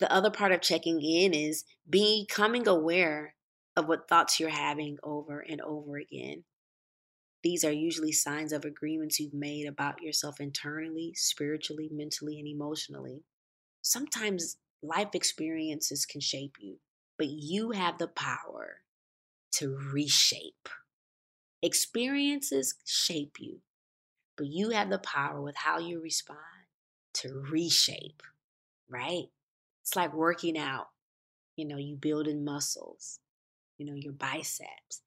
The 0.00 0.12
other 0.12 0.30
part 0.30 0.52
of 0.52 0.60
checking 0.60 1.00
in 1.02 1.34
is 1.34 1.64
becoming 1.88 2.68
aware 2.68 3.34
of 3.76 3.88
what 3.88 4.08
thoughts 4.08 4.38
you're 4.38 4.50
having 4.50 4.98
over 5.02 5.40
and 5.40 5.60
over 5.60 5.96
again. 5.96 6.44
These 7.42 7.64
are 7.64 7.72
usually 7.72 8.12
signs 8.12 8.52
of 8.52 8.64
agreements 8.64 9.20
you've 9.20 9.34
made 9.34 9.66
about 9.66 10.02
yourself 10.02 10.40
internally, 10.40 11.12
spiritually, 11.14 11.88
mentally, 11.92 12.38
and 12.38 12.48
emotionally. 12.48 13.22
Sometimes 13.82 14.56
life 14.82 15.14
experiences 15.14 16.04
can 16.04 16.20
shape 16.20 16.56
you, 16.58 16.78
but 17.16 17.28
you 17.28 17.70
have 17.70 17.98
the 17.98 18.08
power 18.08 18.82
to 19.52 19.78
reshape. 19.92 20.68
Experiences 21.62 22.74
shape 22.84 23.36
you, 23.38 23.60
but 24.38 24.46
you 24.46 24.70
have 24.70 24.88
the 24.88 24.98
power 24.98 25.42
with 25.42 25.56
how 25.56 25.78
you 25.78 26.00
respond 26.00 26.38
to 27.12 27.42
reshape, 27.50 28.22
right? 28.88 29.26
It's 29.82 29.96
like 29.96 30.14
working 30.14 30.56
out. 30.56 30.86
You 31.56 31.66
know, 31.66 31.76
you 31.76 31.96
building 31.96 32.44
muscles, 32.44 33.18
you 33.76 33.84
know, 33.84 33.94
your 33.94 34.12
biceps. 34.12 35.02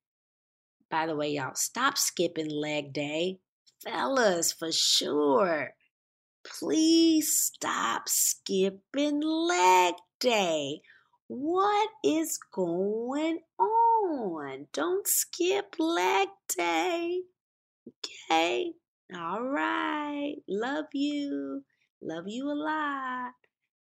By 0.89 1.07
the 1.07 1.15
way, 1.15 1.31
y'all, 1.31 1.55
stop 1.55 1.97
skipping 1.97 2.49
leg 2.49 2.91
day. 2.91 3.39
Fellas, 3.81 4.51
for 4.51 4.71
sure. 4.71 5.73
Please 6.43 7.33
stop 7.33 8.09
skipping 8.09 9.21
leg 9.21 9.93
day. 10.19 10.81
What 11.27 11.89
is 12.03 12.37
going 12.53 13.39
on? 13.57 14.67
Don't 14.73 15.07
skip 15.07 15.75
leg 15.79 16.27
day. 16.57 17.21
Okay? 18.29 18.73
All 19.15 19.43
right. 19.43 20.35
Love 20.47 20.85
you. 20.93 21.63
Love 22.01 22.25
you 22.27 22.49
a 22.49 22.53
lot. 22.55 23.33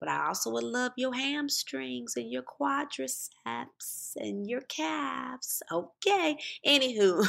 But 0.01 0.09
I 0.09 0.27
also 0.27 0.51
would 0.51 0.65
love 0.65 0.93
your 0.97 1.15
hamstrings 1.15 2.15
and 2.17 2.31
your 2.31 2.43
quadriceps 2.43 4.17
and 4.17 4.49
your 4.49 4.63
calves. 4.63 5.63
Okay. 5.71 6.37
Anywho, 6.67 7.25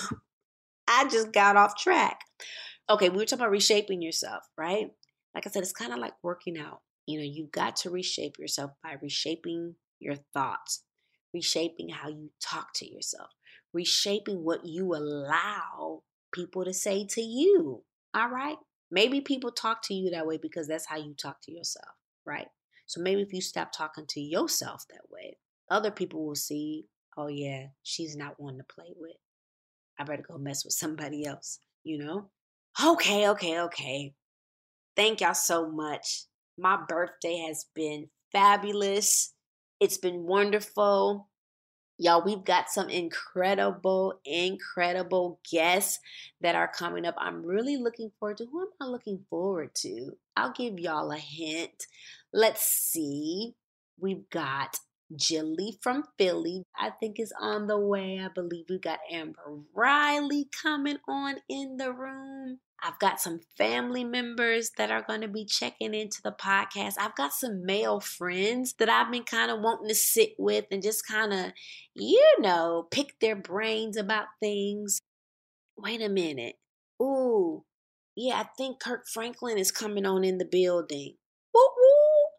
I 0.87 1.07
just 1.07 1.31
got 1.31 1.55
off 1.55 1.77
track. 1.77 2.21
Okay, 2.89 3.09
we 3.09 3.17
were 3.17 3.25
talking 3.25 3.41
about 3.43 3.51
reshaping 3.51 4.01
yourself, 4.01 4.43
right? 4.57 4.87
Like 5.35 5.47
I 5.47 5.49
said, 5.49 5.63
it's 5.63 5.71
kind 5.71 5.93
of 5.93 5.99
like 5.99 6.13
working 6.23 6.57
out. 6.57 6.81
You 7.05 7.19
know, 7.19 7.25
you've 7.25 7.51
got 7.51 7.75
to 7.77 7.91
reshape 7.91 8.39
yourself 8.39 8.71
by 8.83 8.95
reshaping 9.01 9.75
your 9.99 10.15
thoughts, 10.33 10.83
reshaping 11.33 11.89
how 11.89 12.09
you 12.09 12.31
talk 12.41 12.73
to 12.75 12.91
yourself, 12.91 13.29
reshaping 13.73 14.43
what 14.43 14.65
you 14.65 14.95
allow 14.95 16.03
people 16.33 16.65
to 16.65 16.73
say 16.73 17.05
to 17.11 17.21
you. 17.21 17.83
All 18.13 18.29
right. 18.29 18.57
Maybe 18.91 19.21
people 19.21 19.51
talk 19.51 19.81
to 19.83 19.93
you 19.93 20.11
that 20.11 20.27
way 20.27 20.37
because 20.37 20.67
that's 20.67 20.87
how 20.87 20.97
you 20.97 21.13
talk 21.15 21.37
to 21.43 21.51
yourself, 21.51 21.95
right? 22.25 22.47
So 22.85 23.01
maybe 23.01 23.21
if 23.21 23.33
you 23.33 23.41
stop 23.41 23.71
talking 23.71 24.05
to 24.09 24.19
yourself 24.19 24.85
that 24.89 25.09
way, 25.09 25.37
other 25.71 25.89
people 25.89 26.25
will 26.25 26.35
see, 26.35 26.85
oh, 27.17 27.27
yeah, 27.27 27.67
she's 27.81 28.15
not 28.15 28.39
one 28.39 28.57
to 28.57 28.63
play 28.63 28.93
with. 28.95 29.15
I 29.97 30.03
better 30.03 30.23
go 30.27 30.37
mess 30.37 30.63
with 30.63 30.73
somebody 30.73 31.25
else, 31.25 31.59
you 31.83 31.97
know? 31.97 32.29
Okay, 32.83 33.29
okay, 33.29 33.59
okay. 33.61 34.13
Thank 34.95 35.21
y'all 35.21 35.33
so 35.33 35.69
much. 35.71 36.25
My 36.57 36.77
birthday 36.87 37.45
has 37.47 37.65
been 37.73 38.09
fabulous. 38.31 39.33
It's 39.79 39.97
been 39.97 40.23
wonderful. 40.23 41.29
Y'all, 41.97 42.23
we've 42.25 42.43
got 42.43 42.69
some 42.69 42.89
incredible, 42.89 44.19
incredible 44.25 45.39
guests 45.49 45.99
that 46.41 46.55
are 46.55 46.67
coming 46.67 47.05
up. 47.05 47.15
I'm 47.17 47.45
really 47.45 47.77
looking 47.77 48.11
forward 48.19 48.37
to. 48.37 48.45
Who 48.45 48.61
am 48.61 48.67
I 48.81 48.85
looking 48.85 49.25
forward 49.29 49.75
to? 49.75 50.11
I'll 50.35 50.53
give 50.53 50.79
y'all 50.79 51.11
a 51.11 51.17
hint. 51.17 51.85
Let's 52.33 52.63
see. 52.63 53.53
We've 53.99 54.27
got 54.31 54.77
Jilly 55.15 55.77
from 55.81 56.03
Philly, 56.17 56.63
I 56.77 56.91
think 56.91 57.19
is 57.19 57.33
on 57.39 57.67
the 57.67 57.77
way. 57.77 58.19
I 58.23 58.29
believe 58.29 58.65
we 58.69 58.79
got 58.79 58.99
Amber 59.11 59.59
Riley 59.73 60.47
coming 60.61 60.97
on 61.07 61.35
in 61.49 61.77
the 61.77 61.91
room. 61.91 62.59
I've 62.85 62.99
got 62.99 63.21
some 63.21 63.39
family 63.57 64.03
members 64.03 64.71
that 64.77 64.91
are 64.91 65.01
going 65.01 65.21
to 65.21 65.29
be 65.29 65.45
checking 65.45 65.93
into 65.93 66.21
the 66.21 66.33
podcast. 66.33 66.95
I've 66.99 67.15
got 67.15 67.31
some 67.31 67.65
male 67.65 68.01
friends 68.01 68.73
that 68.77 68.89
I've 68.89 69.09
been 69.09 69.23
kind 69.23 69.49
of 69.49 69.61
wanting 69.61 69.87
to 69.87 69.95
sit 69.95 70.33
with 70.37 70.65
and 70.69 70.83
just 70.83 71.07
kind 71.07 71.31
of, 71.31 71.53
you 71.95 72.35
know, 72.39 72.87
pick 72.91 73.19
their 73.21 73.37
brains 73.37 73.95
about 73.95 74.25
things. 74.41 74.99
Wait 75.77 76.01
a 76.01 76.09
minute. 76.09 76.55
Ooh, 77.01 77.63
yeah, 78.15 78.41
I 78.41 78.45
think 78.57 78.81
Kirk 78.81 79.07
Franklin 79.07 79.57
is 79.57 79.71
coming 79.71 80.05
on 80.05 80.25
in 80.25 80.37
the 80.37 80.45
building. 80.45 81.15
Woo 81.53 81.61
woo. 81.61 82.29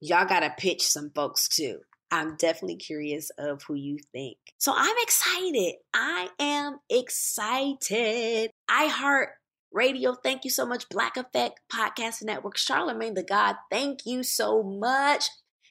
Y'all 0.00 0.26
got 0.26 0.40
to 0.40 0.52
pitch 0.58 0.82
some 0.82 1.10
folks 1.14 1.48
too. 1.48 1.78
I'm 2.12 2.36
definitely 2.36 2.76
curious 2.76 3.30
of 3.38 3.62
who 3.62 3.74
you 3.74 3.96
think. 4.12 4.36
So 4.58 4.74
I'm 4.76 4.96
excited. 4.98 5.76
I 5.94 6.28
am 6.38 6.78
excited. 6.90 8.50
I 8.68 8.86
heart 8.86 9.30
Radio. 9.72 10.14
Thank 10.14 10.44
you 10.44 10.50
so 10.50 10.66
much. 10.66 10.90
Black 10.90 11.16
Effect 11.16 11.60
Podcast 11.72 12.22
Network. 12.22 12.58
Charlemagne 12.58 13.14
the 13.14 13.22
God. 13.22 13.56
Thank 13.70 14.04
you 14.04 14.22
so 14.22 14.62
much. 14.62 15.24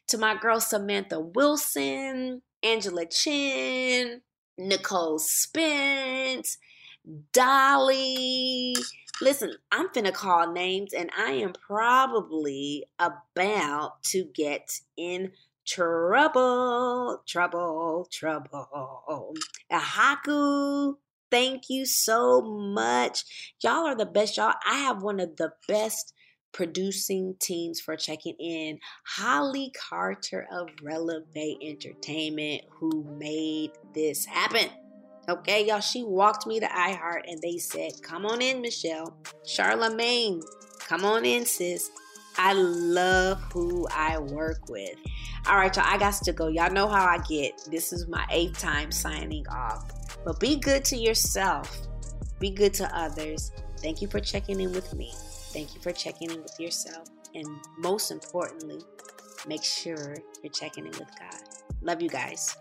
To 0.08 0.18
my 0.18 0.36
girl 0.36 0.60
Samantha 0.60 1.20
Wilson, 1.20 2.42
Angela 2.64 3.06
Chin, 3.06 4.22
Nicole 4.58 5.20
Spence, 5.20 6.58
Dolly. 7.32 8.76
Listen, 9.22 9.54
I'm 9.72 9.90
finna 9.90 10.12
call 10.12 10.52
names 10.52 10.92
and 10.92 11.12
I 11.16 11.34
am 11.34 11.54
probably 11.54 12.86
about 12.98 14.02
to 14.06 14.26
get 14.34 14.80
in 14.98 15.32
trouble, 15.66 17.22
trouble, 17.28 18.08
trouble. 18.12 19.36
Ahaku, 19.72 20.96
thank 21.30 21.70
you 21.70 21.86
so 21.86 22.42
much. 22.42 23.56
Y'all 23.64 23.88
are 23.88 23.96
the 23.96 24.06
best. 24.06 24.38
Y'all, 24.38 24.54
I 24.66 24.80
have 24.80 25.02
one 25.02 25.20
of 25.20 25.38
the 25.38 25.52
best 25.68 26.14
producing 26.52 27.36
teams 27.40 27.80
for 27.80 27.96
checking 27.96 28.36
in. 28.40 28.80
Holly 29.06 29.72
Carter 29.90 30.48
of 30.52 30.70
Relevate 30.82 31.58
Entertainment, 31.62 32.64
who 32.70 33.06
made 33.18 33.72
this 33.94 34.26
happen. 34.26 34.70
Okay, 35.30 35.68
y'all, 35.68 35.80
she 35.80 36.04
walked 36.04 36.48
me 36.48 36.60
to 36.60 36.66
iHeart 36.66 37.22
and 37.28 37.42
they 37.42 37.58
said, 37.58 37.92
Come 38.02 38.26
on 38.26 38.42
in, 38.42 38.62
Michelle. 38.62 39.16
Charlemagne, 39.46 40.42
come 40.80 41.06
on 41.06 41.26
in, 41.26 41.46
sis. 41.46 41.90
I 42.38 42.54
love 42.54 43.40
who 43.54 43.88
I 43.94 44.18
work 44.18 44.68
with. 44.68 44.96
All 45.48 45.58
right, 45.58 45.76
y'all, 45.76 45.86
I 45.88 45.98
got 45.98 46.14
to 46.14 46.34
go. 46.34 46.48
Y'all 46.48 46.72
know 46.72 46.88
how 46.88 47.06
I 47.06 47.18
get. 47.28 47.68
This 47.70 47.92
is 47.92 48.08
my 48.08 48.26
eighth 48.30 48.60
time 48.60 48.92
signing 48.92 49.48
off. 49.48 49.90
But 50.24 50.40
be 50.40 50.56
good 50.56 50.86
to 50.86 50.96
yourself, 50.96 51.88
be 52.40 52.52
good 52.52 52.74
to 52.76 52.98
others. 52.98 53.52
Thank 53.80 54.02
you 54.02 54.08
for 54.08 54.20
checking 54.20 54.60
in 54.60 54.72
with 54.72 54.94
me. 54.94 55.12
Thank 55.52 55.74
you 55.74 55.82
for 55.82 55.92
checking 55.92 56.30
in 56.30 56.44
with 56.44 56.60
yourself. 56.60 57.08
And 57.34 57.48
most 57.80 58.12
importantly, 58.12 58.82
make 59.48 59.64
sure 59.64 60.16
you're 60.44 60.54
checking 60.54 60.86
in 60.86 60.92
with 60.92 61.10
God. 61.20 61.42
Love 61.82 62.02
you 62.02 62.10
guys. 62.10 62.56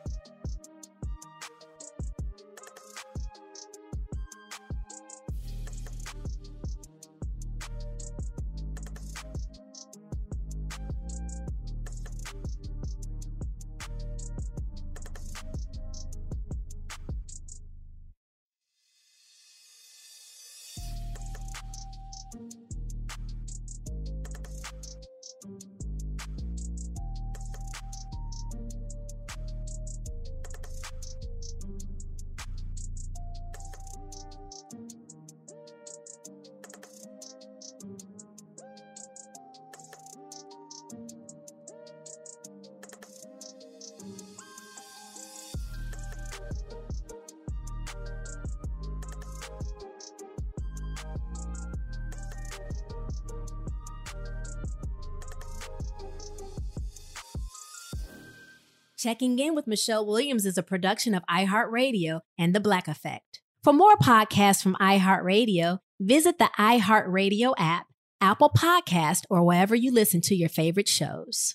Checking 59.01 59.39
In 59.39 59.55
with 59.55 59.67
Michelle 59.67 60.05
Williams 60.05 60.45
is 60.45 60.59
a 60.59 60.63
production 60.63 61.15
of 61.15 61.23
iHeartRadio 61.25 62.21
and 62.39 62.55
The 62.55 62.61
Black 62.61 62.87
Effect. 62.87 63.41
For 63.65 63.73
more 63.73 63.97
podcasts 63.97 64.63
from 64.63 64.77
iHeartRadio, 64.79 65.79
visit 65.99 66.37
the 66.39 66.51
iHeartRadio 66.59 67.55
app, 67.57 67.87
Apple 68.21 68.51
Podcast, 68.51 69.23
or 69.31 69.43
wherever 69.43 69.75
you 69.75 69.91
listen 69.91 70.21
to 70.25 70.35
your 70.35 70.51
favorite 70.51 70.87
shows. 70.87 71.55